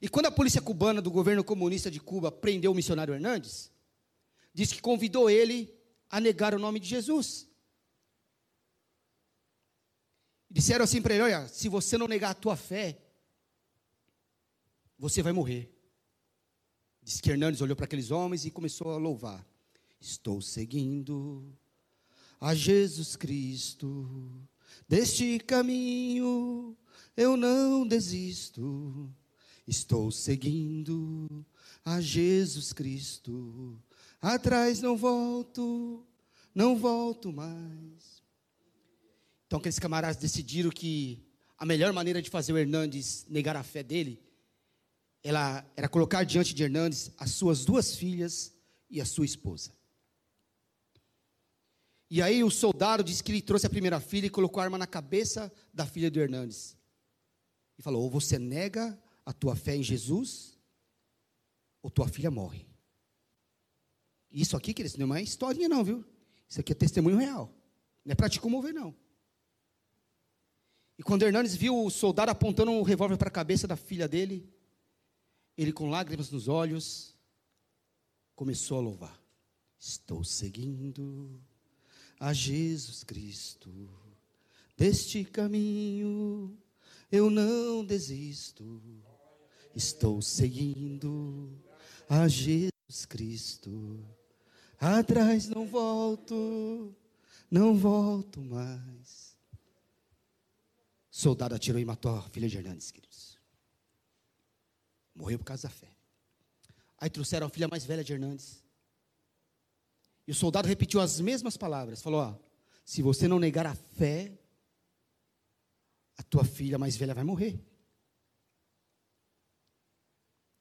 [0.02, 3.72] E quando a polícia cubana do governo comunista de Cuba prendeu o missionário Hernandes,
[4.54, 5.74] disse que convidou ele
[6.10, 7.48] a negar o nome de Jesus.
[10.50, 12.98] Disseram assim para ele: Olha, se você não negar a tua fé,
[14.98, 15.72] você vai morrer.
[17.02, 19.46] Diz que Hernandes olhou para aqueles homens e começou a louvar:
[20.00, 21.54] Estou seguindo
[22.40, 24.48] a Jesus Cristo,
[24.88, 26.78] deste caminho
[27.16, 29.14] eu não desisto.
[29.68, 31.46] Estou seguindo
[31.84, 33.82] a Jesus Cristo,
[34.22, 36.06] atrás não volto,
[36.54, 38.24] não volto mais.
[39.48, 41.24] Então aqueles camaradas decidiram que
[41.58, 44.26] a melhor maneira de fazer o Hernandes negar a fé dele
[45.26, 48.54] ela era colocar diante de Hernandes as suas duas filhas
[48.88, 49.72] e a sua esposa.
[52.12, 54.78] E aí o soldado disse que ele trouxe a primeira filha e colocou a arma
[54.78, 56.78] na cabeça da filha do Hernandes.
[57.76, 60.58] E falou: ou você nega a tua fé em Jesus,
[61.82, 62.68] ou tua filha morre.
[64.32, 66.06] Isso aqui, queridos, não é uma historinha, não, viu?
[66.48, 67.52] Isso aqui é testemunho real.
[68.04, 68.96] Não é para te comover, não.
[70.98, 74.48] E quando Hernandes viu o soldado apontando um revólver para a cabeça da filha dele,
[75.58, 77.16] ele, com lágrimas nos olhos,
[78.36, 79.22] começou a louvar:
[79.80, 81.42] Estou seguindo
[82.20, 83.90] a Jesus Cristo,
[84.78, 86.58] deste caminho
[87.12, 88.82] eu não desisto.
[89.76, 91.62] Estou seguindo
[92.10, 94.00] a Jesus Cristo.
[94.80, 96.96] Atrás não volto,
[97.52, 99.36] não volto mais.
[101.12, 103.38] Soldado atirou e matou a filha de Hernandes, queridos.
[105.14, 105.96] Morreu por causa da fé.
[106.98, 108.64] Aí trouxeram a filha mais velha de Hernandes.
[110.26, 112.02] E o soldado repetiu as mesmas palavras.
[112.02, 112.36] Falou: ó,
[112.86, 114.32] se você não negar a fé,
[116.18, 117.60] a tua filha mais velha vai morrer.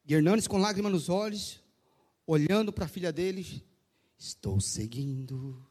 [0.07, 1.59] E Hernandes, com lágrimas nos olhos,
[2.27, 3.63] olhando para a filha dele,
[4.17, 5.65] estou seguindo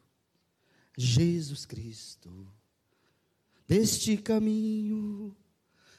[0.97, 2.45] Jesus Cristo.
[3.67, 5.35] Deste caminho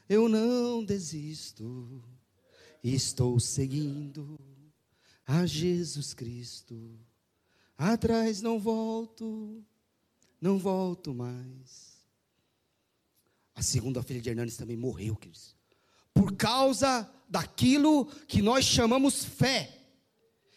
[0.08, 2.02] eu não desisto,
[2.82, 4.38] estou seguindo
[5.26, 6.98] a Jesus Cristo.
[7.76, 9.64] Atrás não volto,
[10.40, 11.96] não volto mais.
[13.54, 15.56] A segunda filha de Hernandes também morreu, queridos.
[16.12, 19.76] Por causa daquilo que nós chamamos fé,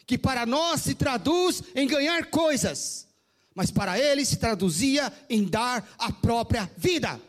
[0.05, 3.07] que para nós se traduz em ganhar coisas,
[3.53, 7.19] mas para ele se traduzia em dar a própria vida.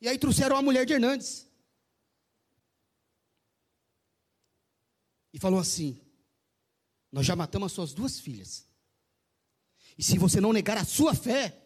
[0.00, 1.46] E aí trouxeram a mulher de Hernandes.
[5.32, 5.98] E falou assim:
[7.10, 8.66] Nós já matamos as suas duas filhas.
[9.96, 11.56] E se você não negar a sua fé,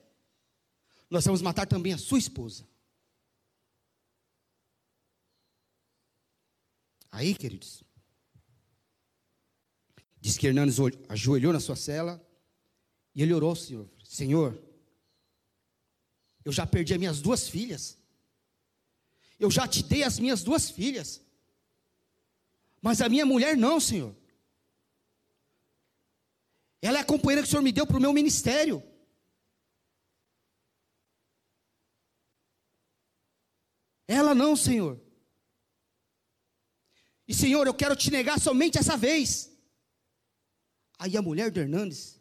[1.08, 2.68] nós vamos matar também a sua esposa.
[7.16, 7.82] Aí, queridos,
[10.20, 10.76] diz que Hernandes
[11.08, 12.22] ajoelhou na sua cela
[13.14, 14.62] e ele orou ao Senhor: Senhor,
[16.44, 17.96] eu já perdi as minhas duas filhas,
[19.40, 21.22] eu já te dei as minhas duas filhas,
[22.82, 24.14] mas a minha mulher não, Senhor.
[26.82, 28.82] Ela é a companheira que o Senhor me deu para o meu ministério.
[34.06, 35.05] Ela não, Senhor.
[37.28, 39.50] E Senhor, eu quero te negar somente essa vez.
[40.98, 42.20] Aí a mulher do Hernandes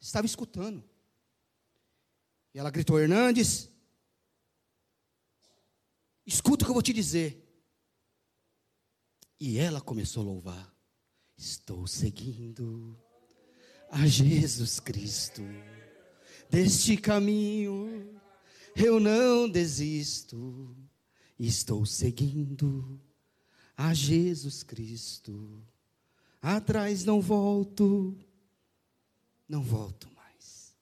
[0.00, 0.82] estava escutando.
[2.54, 3.70] E ela gritou: Hernandes,
[6.26, 7.38] escuta o que eu vou te dizer.
[9.40, 10.76] E ela começou a louvar:
[11.36, 13.00] Estou seguindo
[13.90, 15.42] a Jesus Cristo.
[16.50, 18.20] Deste caminho
[18.74, 20.76] eu não desisto.
[21.38, 23.00] Estou seguindo
[23.76, 25.62] a Jesus Cristo.
[26.40, 28.16] Atrás não volto,
[29.48, 30.74] não volto mais.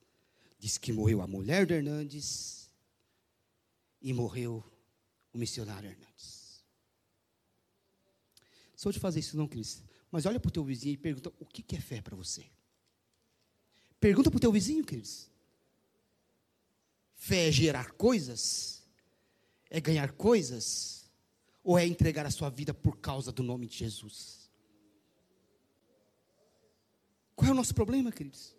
[0.59, 2.69] Diz que morreu a mulher do Hernandes
[4.01, 4.63] e morreu
[5.33, 6.63] o missionário Hernandes.
[8.75, 9.83] Sou de fazer isso não, Cris.
[10.11, 12.45] Mas olha para o teu vizinho e pergunta o que, que é fé para você.
[13.99, 15.29] Pergunta para o teu vizinho, queridos.
[17.15, 18.81] Fé é gerar coisas?
[19.69, 21.00] É ganhar coisas?
[21.63, 24.49] Ou é entregar a sua vida por causa do nome de Jesus?
[27.35, 28.55] Qual é o nosso problema, queridos?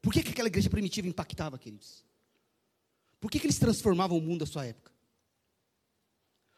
[0.00, 2.04] Por que, que aquela igreja primitiva impactava, queridos?
[3.20, 4.92] Por que, que eles transformavam o mundo da sua época?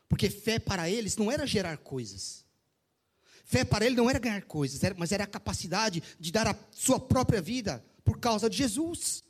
[0.09, 2.45] Porque fé para eles não era gerar coisas.
[3.45, 6.99] Fé para ele não era ganhar coisas, mas era a capacidade de dar a sua
[6.99, 9.23] própria vida por causa de Jesus.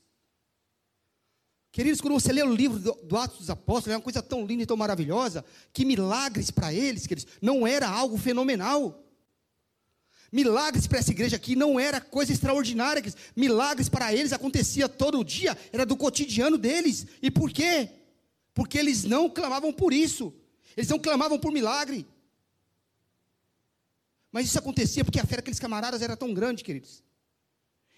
[1.77, 4.47] Queridos, quando você lê o livro do, do Atos dos Apóstolos, é uma coisa tão
[4.47, 9.05] linda e tão maravilhosa, que milagres para eles, queridos, não era algo fenomenal.
[10.33, 13.23] Milagres para essa igreja aqui não era coisa extraordinária, queridos.
[13.37, 17.07] milagres para eles acontecia todo dia, era do cotidiano deles.
[17.21, 17.91] E por quê?
[18.55, 20.33] Porque eles não clamavam por isso,
[20.75, 22.07] eles não clamavam por milagre.
[24.33, 27.05] Mas isso acontecia porque a fé daqueles camaradas era tão grande, queridos.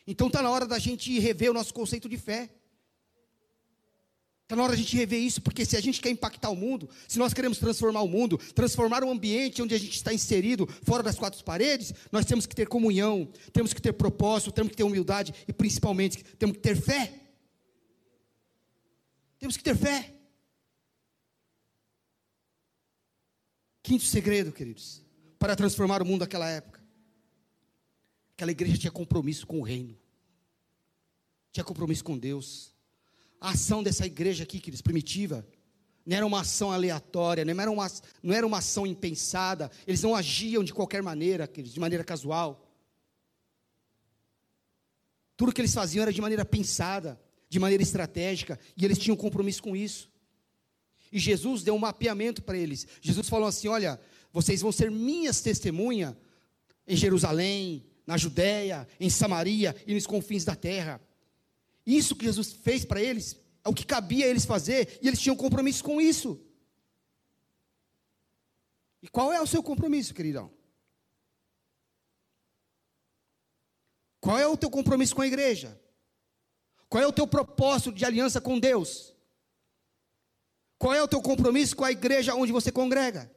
[0.04, 2.50] Então está na hora da gente rever o nosso conceito de fé.
[4.48, 6.88] Está na hora da gente rever isso, porque se a gente quer impactar o mundo,
[7.06, 11.02] se nós queremos transformar o mundo, transformar o ambiente onde a gente está inserido, fora
[11.02, 14.84] das quatro paredes, nós temos que ter comunhão, temos que ter propósito, temos que ter
[14.84, 17.12] humildade e principalmente temos que ter fé.
[19.38, 20.14] Temos que ter fé.
[23.82, 25.06] Quinto segredo, queridos
[25.38, 26.82] para transformar o mundo naquela época.
[28.34, 29.96] Aquela igreja tinha compromisso com o reino,
[31.52, 32.76] tinha compromisso com Deus.
[33.40, 35.46] A ação dessa igreja aqui, queridos, primitiva,
[36.04, 37.86] não era uma ação aleatória, não era uma,
[38.22, 42.66] não era uma ação impensada, eles não agiam de qualquer maneira, queridos, de maneira casual.
[45.36, 49.62] Tudo que eles faziam era de maneira pensada, de maneira estratégica, e eles tinham compromisso
[49.62, 50.10] com isso.
[51.12, 52.86] E Jesus deu um mapeamento para eles.
[53.00, 54.00] Jesus falou assim: Olha,
[54.32, 56.14] vocês vão ser minhas testemunhas
[56.86, 61.00] em Jerusalém, na Judéia, em Samaria e nos confins da terra.
[61.88, 63.34] Isso que Jesus fez para eles
[63.64, 66.38] é o que cabia a eles fazer, e eles tinham compromisso com isso.
[69.02, 70.52] E qual é o seu compromisso, queridão?
[74.20, 75.80] Qual é o teu compromisso com a igreja?
[76.90, 79.14] Qual é o teu propósito de aliança com Deus?
[80.76, 83.34] Qual é o teu compromisso com a igreja onde você congrega?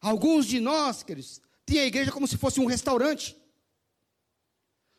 [0.00, 3.36] Alguns de nós, queridos, têm a igreja como se fosse um restaurante.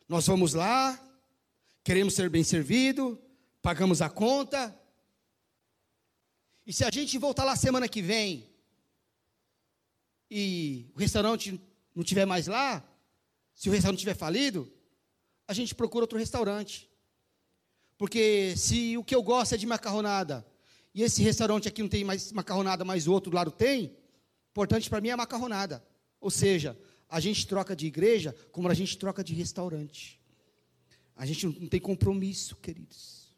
[0.06, 1.00] Nós vamos lá,
[1.84, 3.20] queremos ser bem servido,
[3.60, 4.74] pagamos a conta.
[6.66, 8.48] E se a gente voltar lá semana que vem
[10.30, 11.60] e o restaurante
[11.94, 12.82] não tiver mais lá,
[13.54, 14.72] se o restaurante tiver falido,
[15.46, 16.90] a gente procura outro restaurante.
[17.98, 20.44] Porque se o que eu gosto é de macarronada
[20.94, 23.94] e esse restaurante aqui não tem mais macarronada, mas o outro lado tem,
[24.50, 25.84] importante para mim é a macarronada.
[26.18, 26.78] Ou seja,
[27.10, 30.23] a gente troca de igreja como a gente troca de restaurante.
[31.16, 33.32] A gente não tem compromisso, queridos.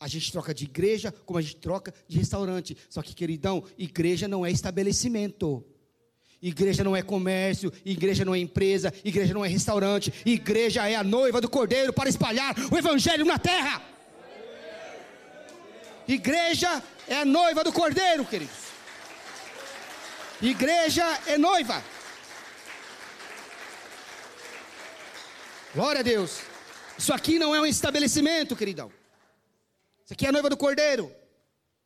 [0.00, 2.76] A gente troca de igreja como a gente troca de restaurante.
[2.88, 5.64] Só que, queridão, igreja não é estabelecimento.
[6.40, 11.04] Igreja não é comércio, igreja não é empresa, igreja não é restaurante, igreja é a
[11.04, 13.80] noiva do cordeiro para espalhar o evangelho na terra.
[16.08, 18.56] Igreja é a noiva do cordeiro, queridos.
[20.40, 21.80] Igreja é noiva.
[25.74, 26.40] Glória a Deus.
[26.98, 28.92] Isso aqui não é um estabelecimento, queridão.
[30.04, 31.10] Isso aqui é a noiva do cordeiro.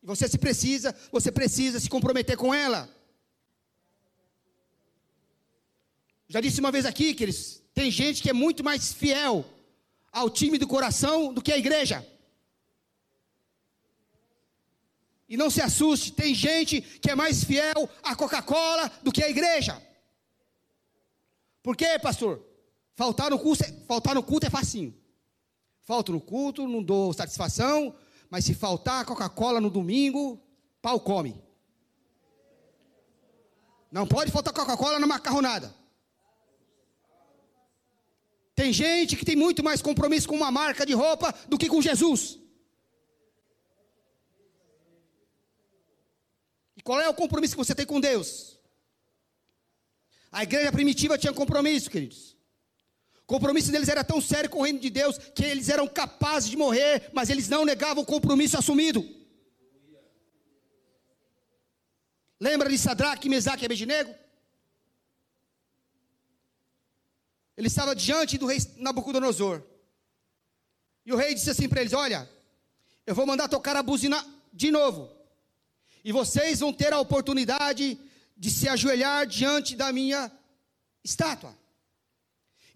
[0.02, 2.88] E você se precisa, você precisa se comprometer com ela.
[6.28, 9.44] Já disse uma vez aqui que eles tem gente que é muito mais fiel
[10.10, 12.04] ao time do coração do que a igreja.
[15.28, 19.28] E não se assuste, tem gente que é mais fiel à Coca-Cola do que à
[19.28, 19.80] igreja.
[21.62, 22.45] Por quê, pastor?
[22.96, 24.96] Faltar no culto, é, faltar no culto é facinho.
[25.82, 27.94] Falto no culto, não dou satisfação,
[28.30, 30.42] mas se faltar Coca-Cola no domingo,
[30.80, 31.40] pau come.
[33.92, 35.72] Não pode faltar Coca-Cola na macarronada.
[38.54, 41.82] Tem gente que tem muito mais compromisso com uma marca de roupa do que com
[41.82, 42.38] Jesus.
[46.82, 48.60] Qual é o compromisso que você tem com Deus?
[50.30, 52.35] A igreja primitiva tinha compromisso, queridos.
[53.26, 56.48] O compromisso deles era tão sério com o reino de Deus que eles eram capazes
[56.48, 59.04] de morrer, mas eles não negavam o compromisso assumido.
[62.38, 64.14] Lembra de Sadraque, Mesaque e Abednego?
[67.56, 69.60] Ele estava diante do rei Nabucodonosor.
[71.04, 72.30] E o rei disse assim para eles: Olha,
[73.04, 75.10] eu vou mandar tocar a buzina de novo.
[76.04, 77.98] E vocês vão ter a oportunidade
[78.36, 80.30] de se ajoelhar diante da minha
[81.02, 81.56] estátua.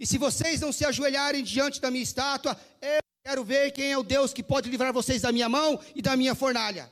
[0.00, 3.98] E se vocês não se ajoelharem diante da minha estátua, eu quero ver quem é
[3.98, 6.90] o Deus que pode livrar vocês da minha mão e da minha fornalha.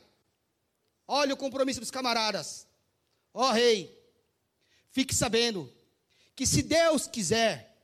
[1.06, 2.66] Olha o compromisso dos camaradas.
[3.32, 3.98] Ó oh, rei,
[4.90, 5.72] fique sabendo
[6.36, 7.74] que se Deus quiser,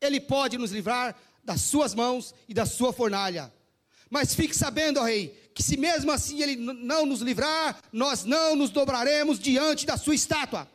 [0.00, 3.54] Ele pode nos livrar das suas mãos e da sua fornalha.
[4.10, 8.56] Mas fique sabendo, ó rei, que se mesmo assim ele não nos livrar, nós não
[8.56, 10.68] nos dobraremos diante da sua estátua.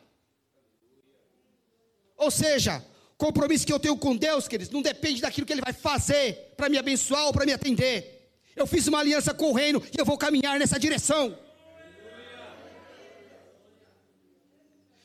[2.16, 2.82] Ou seja,
[3.18, 6.68] compromisso que eu tenho com Deus, queridos, não depende daquilo que Ele vai fazer para
[6.68, 8.30] me abençoar ou para me atender.
[8.54, 11.36] Eu fiz uma aliança com o reino e eu vou caminhar nessa direção.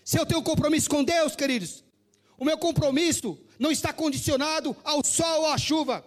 [0.06, 1.84] Se eu tenho compromisso com Deus, queridos,
[2.38, 6.06] o meu compromisso não está condicionado ao sol ou à chuva.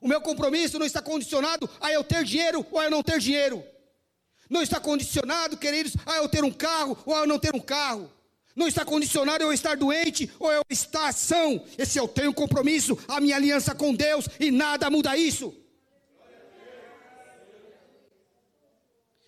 [0.00, 3.18] O meu compromisso não está condicionado a eu ter dinheiro ou a eu não ter
[3.18, 3.62] dinheiro.
[4.48, 7.60] Não está condicionado, queridos, a eu ter um carro ou a eu não ter um
[7.60, 8.10] carro.
[8.54, 11.64] Não está condicionado eu estar doente ou eu estar são.
[11.78, 15.54] Esse eu tenho compromisso, a minha aliança com Deus e nada muda isso.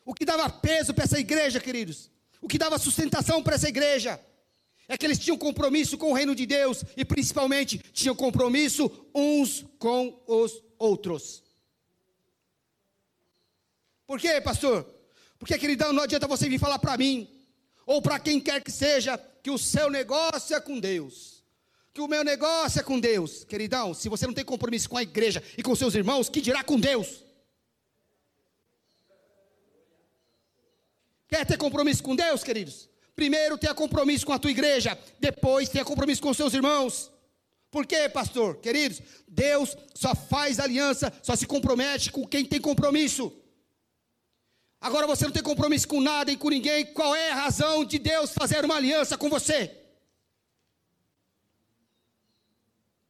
[0.05, 2.11] O que dava peso para essa igreja, queridos,
[2.41, 4.21] o que dava sustentação para essa igreja,
[4.87, 9.65] é que eles tinham compromisso com o reino de Deus e principalmente tinham compromisso uns
[9.79, 11.43] com os outros.
[14.07, 14.87] Por quê, pastor?
[15.39, 17.29] Porque, queridão, não adianta você vir falar para mim,
[17.87, 21.43] ou para quem quer que seja, que o seu negócio é com Deus.
[21.93, 23.45] Que o meu negócio é com Deus.
[23.45, 26.65] Queridão, se você não tem compromisso com a igreja e com seus irmãos, que dirá
[26.65, 27.23] com Deus?
[31.29, 32.89] Quer ter compromisso com Deus, queridos?
[33.15, 37.11] Primeiro tenha compromisso com a tua igreja, depois tenha compromisso com os seus irmãos.
[37.71, 38.57] Por quê, pastor?
[38.59, 43.33] Queridos, Deus só faz aliança, só se compromete com quem tem compromisso.
[44.85, 47.99] Agora você não tem compromisso com nada e com ninguém, qual é a razão de
[47.99, 49.75] Deus fazer uma aliança com você?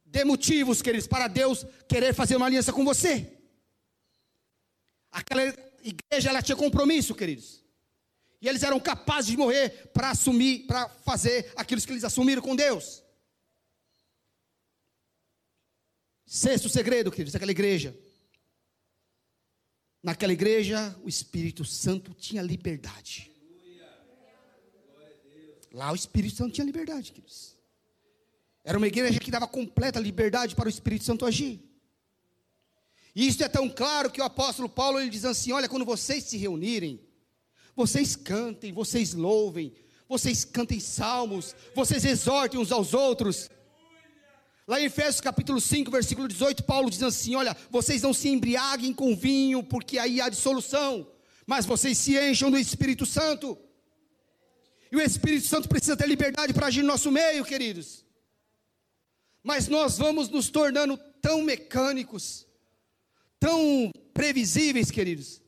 [0.05, 3.13] Dê motivos, queridos, para Deus querer fazer uma aliança com você.
[5.11, 5.43] Aquela
[5.83, 7.65] igreja, ela tinha compromisso, queridos.
[8.41, 12.55] E eles eram capazes de morrer para assumir, para fazer aquilo que eles assumiram com
[12.55, 13.03] Deus.
[16.25, 17.99] Sexto segredo, queridos, daquela igreja.
[20.05, 23.33] Naquela igreja, o Espírito Santo tinha liberdade.
[25.73, 27.57] Lá o Espírito Santo tinha liberdade, queridos.
[28.63, 31.59] Era uma igreja que dava completa liberdade para o Espírito Santo agir.
[33.15, 36.25] E isso é tão claro que o apóstolo Paulo ele diz assim: olha, quando vocês
[36.25, 37.01] se reunirem,
[37.75, 39.73] vocês cantem, vocês louvem,
[40.07, 43.49] vocês cantem salmos, vocês exortem uns aos outros.
[44.67, 48.95] Lá em Efésios capítulo 5, versículo 18, Paulo diz assim: Olha, vocês não se embriaguem
[48.95, 51.07] com vinho, porque aí há dissolução,
[51.47, 53.59] mas vocês se encham do Espírito Santo.
[54.91, 58.05] E o Espírito Santo precisa ter liberdade para agir no nosso meio, queridos.
[59.43, 62.47] Mas nós vamos nos tornando tão mecânicos,
[63.39, 65.43] tão previsíveis, queridos,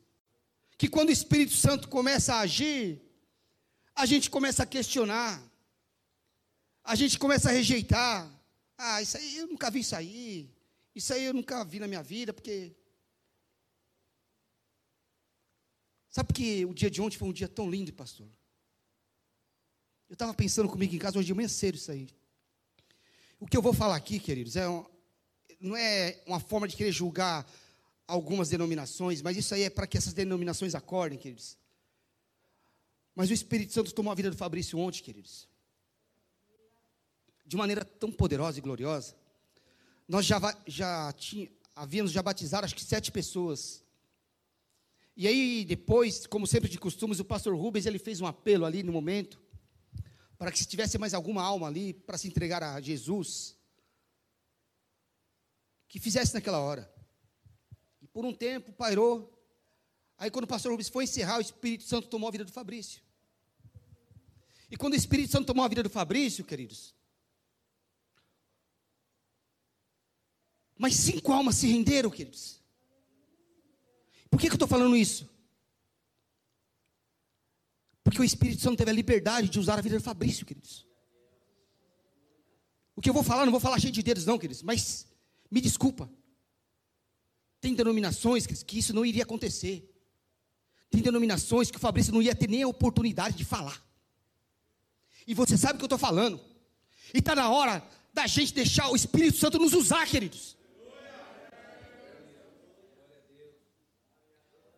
[0.77, 3.01] que quando o Espírito Santo começa a agir,
[3.95, 5.43] a gente começa a questionar,
[6.85, 8.36] a gente começa a rejeitar.
[8.79, 10.51] Ah, isso aí eu nunca vi isso aí.
[10.95, 12.75] Isso aí eu nunca vi na minha vida, porque.
[16.11, 18.27] Sabe que o dia de ontem foi um dia tão lindo, pastor?
[20.09, 22.09] Eu estava pensando comigo em casa hoje de manhã cedo isso aí.
[23.39, 24.87] O que eu vou falar aqui, queridos, é um,
[25.61, 27.47] não é uma forma de querer julgar
[28.07, 31.59] algumas denominações, mas isso aí é para que essas denominações acordem, queridos.
[33.15, 35.49] Mas o Espírito Santo tomou a vida do Fabrício ontem, queridos.
[37.47, 39.15] De maneira tão poderosa e gloriosa.
[40.09, 41.15] Nós já, já
[41.75, 43.85] havíamos já batizado acho que sete pessoas.
[45.17, 48.83] E aí depois, como sempre de costumes, o pastor Rubens ele fez um apelo ali
[48.83, 49.41] no momento
[50.37, 53.57] para que se tivesse mais alguma alma ali para se entregar a Jesus,
[55.89, 56.95] que fizesse naquela hora
[58.17, 59.31] por um tempo, pairou.
[60.17, 63.03] Aí, quando o pastor Rubens foi encerrar, o Espírito Santo tomou a vida do Fabrício.
[64.71, 66.95] E quando o Espírito Santo tomou a vida do Fabrício, queridos,
[70.79, 72.61] mas cinco almas se renderam, queridos.
[74.31, 75.29] Por que, que eu estou falando isso?
[78.05, 80.87] Porque o Espírito Santo teve a liberdade de usar a vida do Fabrício, queridos.
[82.95, 85.07] O que eu vou falar, não vou falar cheio de dedos, não, queridos, mas
[85.51, 86.11] me desculpa.
[87.61, 89.93] Tem denominações que isso não iria acontecer.
[90.91, 93.85] Tem denominações que o Fabrício não ia ter nem a oportunidade de falar.
[95.27, 96.41] E você sabe o que eu estou falando.
[97.13, 100.56] E está na hora da gente deixar o Espírito Santo nos usar, queridos.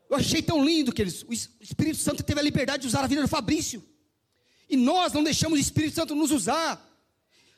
[0.09, 1.23] Eu achei tão lindo, queridos.
[1.23, 3.85] O Espírito Santo teve a liberdade de usar a vida do Fabrício.
[4.69, 6.85] E nós não deixamos o Espírito Santo nos usar.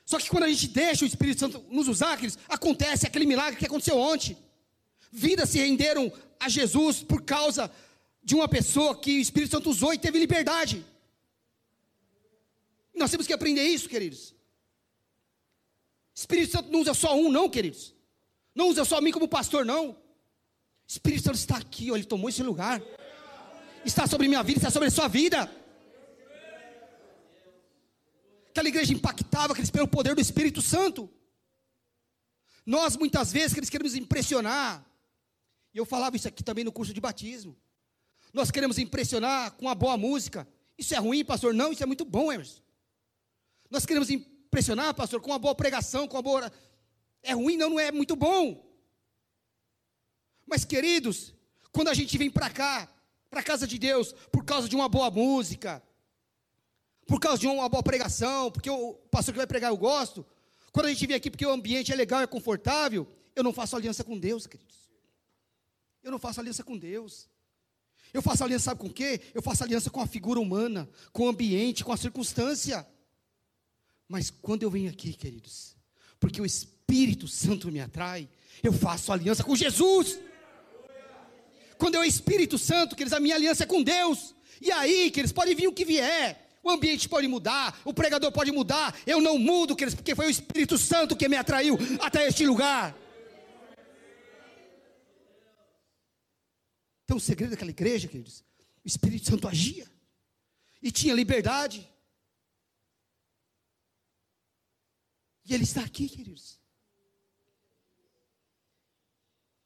[0.05, 3.59] Só que quando a gente deixa o Espírito Santo nos usar, queridos, acontece aquele milagre
[3.59, 4.37] que aconteceu ontem.
[5.13, 7.71] Vidas se renderam a Jesus por causa
[8.23, 10.85] de uma pessoa que o Espírito Santo usou e teve liberdade.
[12.95, 14.35] Nós temos que aprender isso, queridos.
[16.15, 17.95] Espírito Santo não usa só um, não, queridos.
[18.55, 19.97] Não usa só mim como pastor, não.
[20.91, 22.83] Espírito Santo está aqui, ó, ele tomou esse lugar.
[23.85, 25.49] Está sobre minha vida, está sobre a sua vida.
[28.49, 31.09] Aquela igreja impactava, que eles pelo poder do Espírito Santo.
[32.67, 34.85] Nós muitas vezes que eles queremos impressionar.
[35.73, 37.57] E eu falava isso aqui também no curso de batismo.
[38.33, 40.47] Nós queremos impressionar com uma boa música.
[40.77, 41.55] Isso é ruim, pastor?
[41.55, 42.61] Não, isso é muito bom, Emerson.
[43.71, 46.53] Nós queremos impressionar, pastor, com uma boa pregação, com uma boa.
[47.23, 48.70] É ruim, não, não é muito bom.
[50.51, 51.33] Mas, queridos,
[51.71, 52.93] quando a gente vem para cá,
[53.31, 55.81] para a casa de Deus, por causa de uma boa música,
[57.07, 60.27] por causa de uma boa pregação, porque o pastor que vai pregar eu gosto,
[60.73, 63.77] quando a gente vem aqui porque o ambiente é legal, é confortável, eu não faço
[63.77, 64.91] aliança com Deus, queridos.
[66.03, 67.29] Eu não faço aliança com Deus.
[68.13, 69.21] Eu faço aliança, sabe com o quê?
[69.33, 72.85] Eu faço aliança com a figura humana, com o ambiente, com a circunstância.
[74.09, 75.77] Mas quando eu venho aqui, queridos,
[76.19, 78.29] porque o Espírito Santo me atrai,
[78.65, 80.19] eu faço aliança com Jesus.
[81.81, 84.35] Quando é o Espírito Santo, queridos, a minha aliança é com Deus.
[84.61, 86.59] E aí, queridos, pode vir o que vier.
[86.63, 88.95] O ambiente pode mudar, o pregador pode mudar.
[89.07, 92.95] Eu não mudo, queridos, porque foi o Espírito Santo que me atraiu até este lugar.
[97.03, 98.45] Então, o segredo daquela igreja, queridos,
[98.85, 99.91] o Espírito Santo agia
[100.83, 101.89] e tinha liberdade.
[105.47, 106.61] E Ele está aqui, queridos.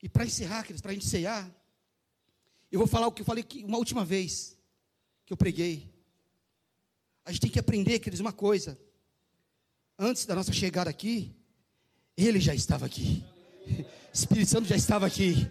[0.00, 1.50] E para encerrar, queridos, para a gente cear,
[2.74, 4.58] eu vou falar o que eu falei uma última vez
[5.24, 5.88] que eu preguei.
[7.24, 8.76] A gente tem que aprender, queridos, uma coisa.
[9.96, 11.32] Antes da nossa chegada aqui,
[12.16, 13.22] Ele já estava aqui.
[14.12, 15.48] Espírito Santo já estava aqui.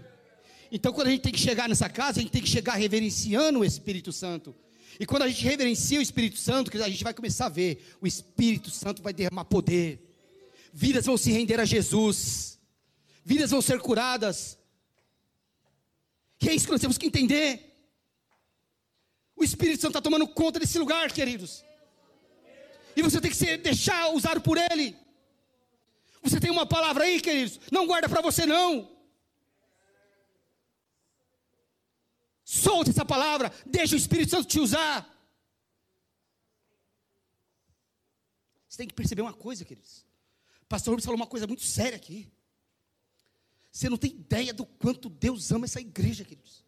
[0.70, 3.60] Então, quando a gente tem que chegar nessa casa, a gente tem que chegar reverenciando
[3.60, 4.54] o Espírito Santo.
[5.00, 8.06] E quando a gente reverencia o Espírito Santo, a gente vai começar a ver, o
[8.06, 10.14] Espírito Santo vai derramar poder.
[10.74, 12.60] Vidas vão se render a Jesus.
[13.24, 14.58] Vidas vão ser curadas.
[16.44, 17.74] E é isso que nós temos que entender.
[19.36, 21.64] O Espírito Santo está tomando conta desse lugar, queridos.
[22.96, 24.96] E você tem que se deixar usado por Ele.
[26.22, 27.60] Você tem uma palavra aí, queridos?
[27.72, 28.92] Não guarda para você não.
[32.44, 35.10] Solte essa palavra, deixa o Espírito Santo te usar.
[38.68, 40.06] Você tem que perceber uma coisa, queridos.
[40.68, 42.32] Pastor Rubens falou uma coisa muito séria aqui.
[43.74, 46.64] Você não tem ideia do quanto Deus ama essa igreja, queridos.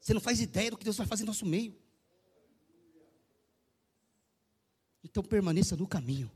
[0.00, 1.76] Você não faz ideia do que Deus vai fazer em nosso meio.
[5.04, 6.32] Então permaneça no caminho.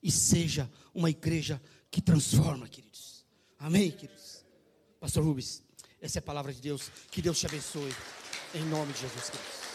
[0.00, 1.60] E seja uma igreja
[1.90, 3.26] que transforma, queridos.
[3.58, 4.44] Amém, queridos.
[5.00, 5.60] Pastor Rubens,
[6.00, 6.88] essa é a palavra de Deus.
[7.10, 7.92] Que Deus te abençoe.
[8.54, 9.69] Em nome de Jesus Cristo.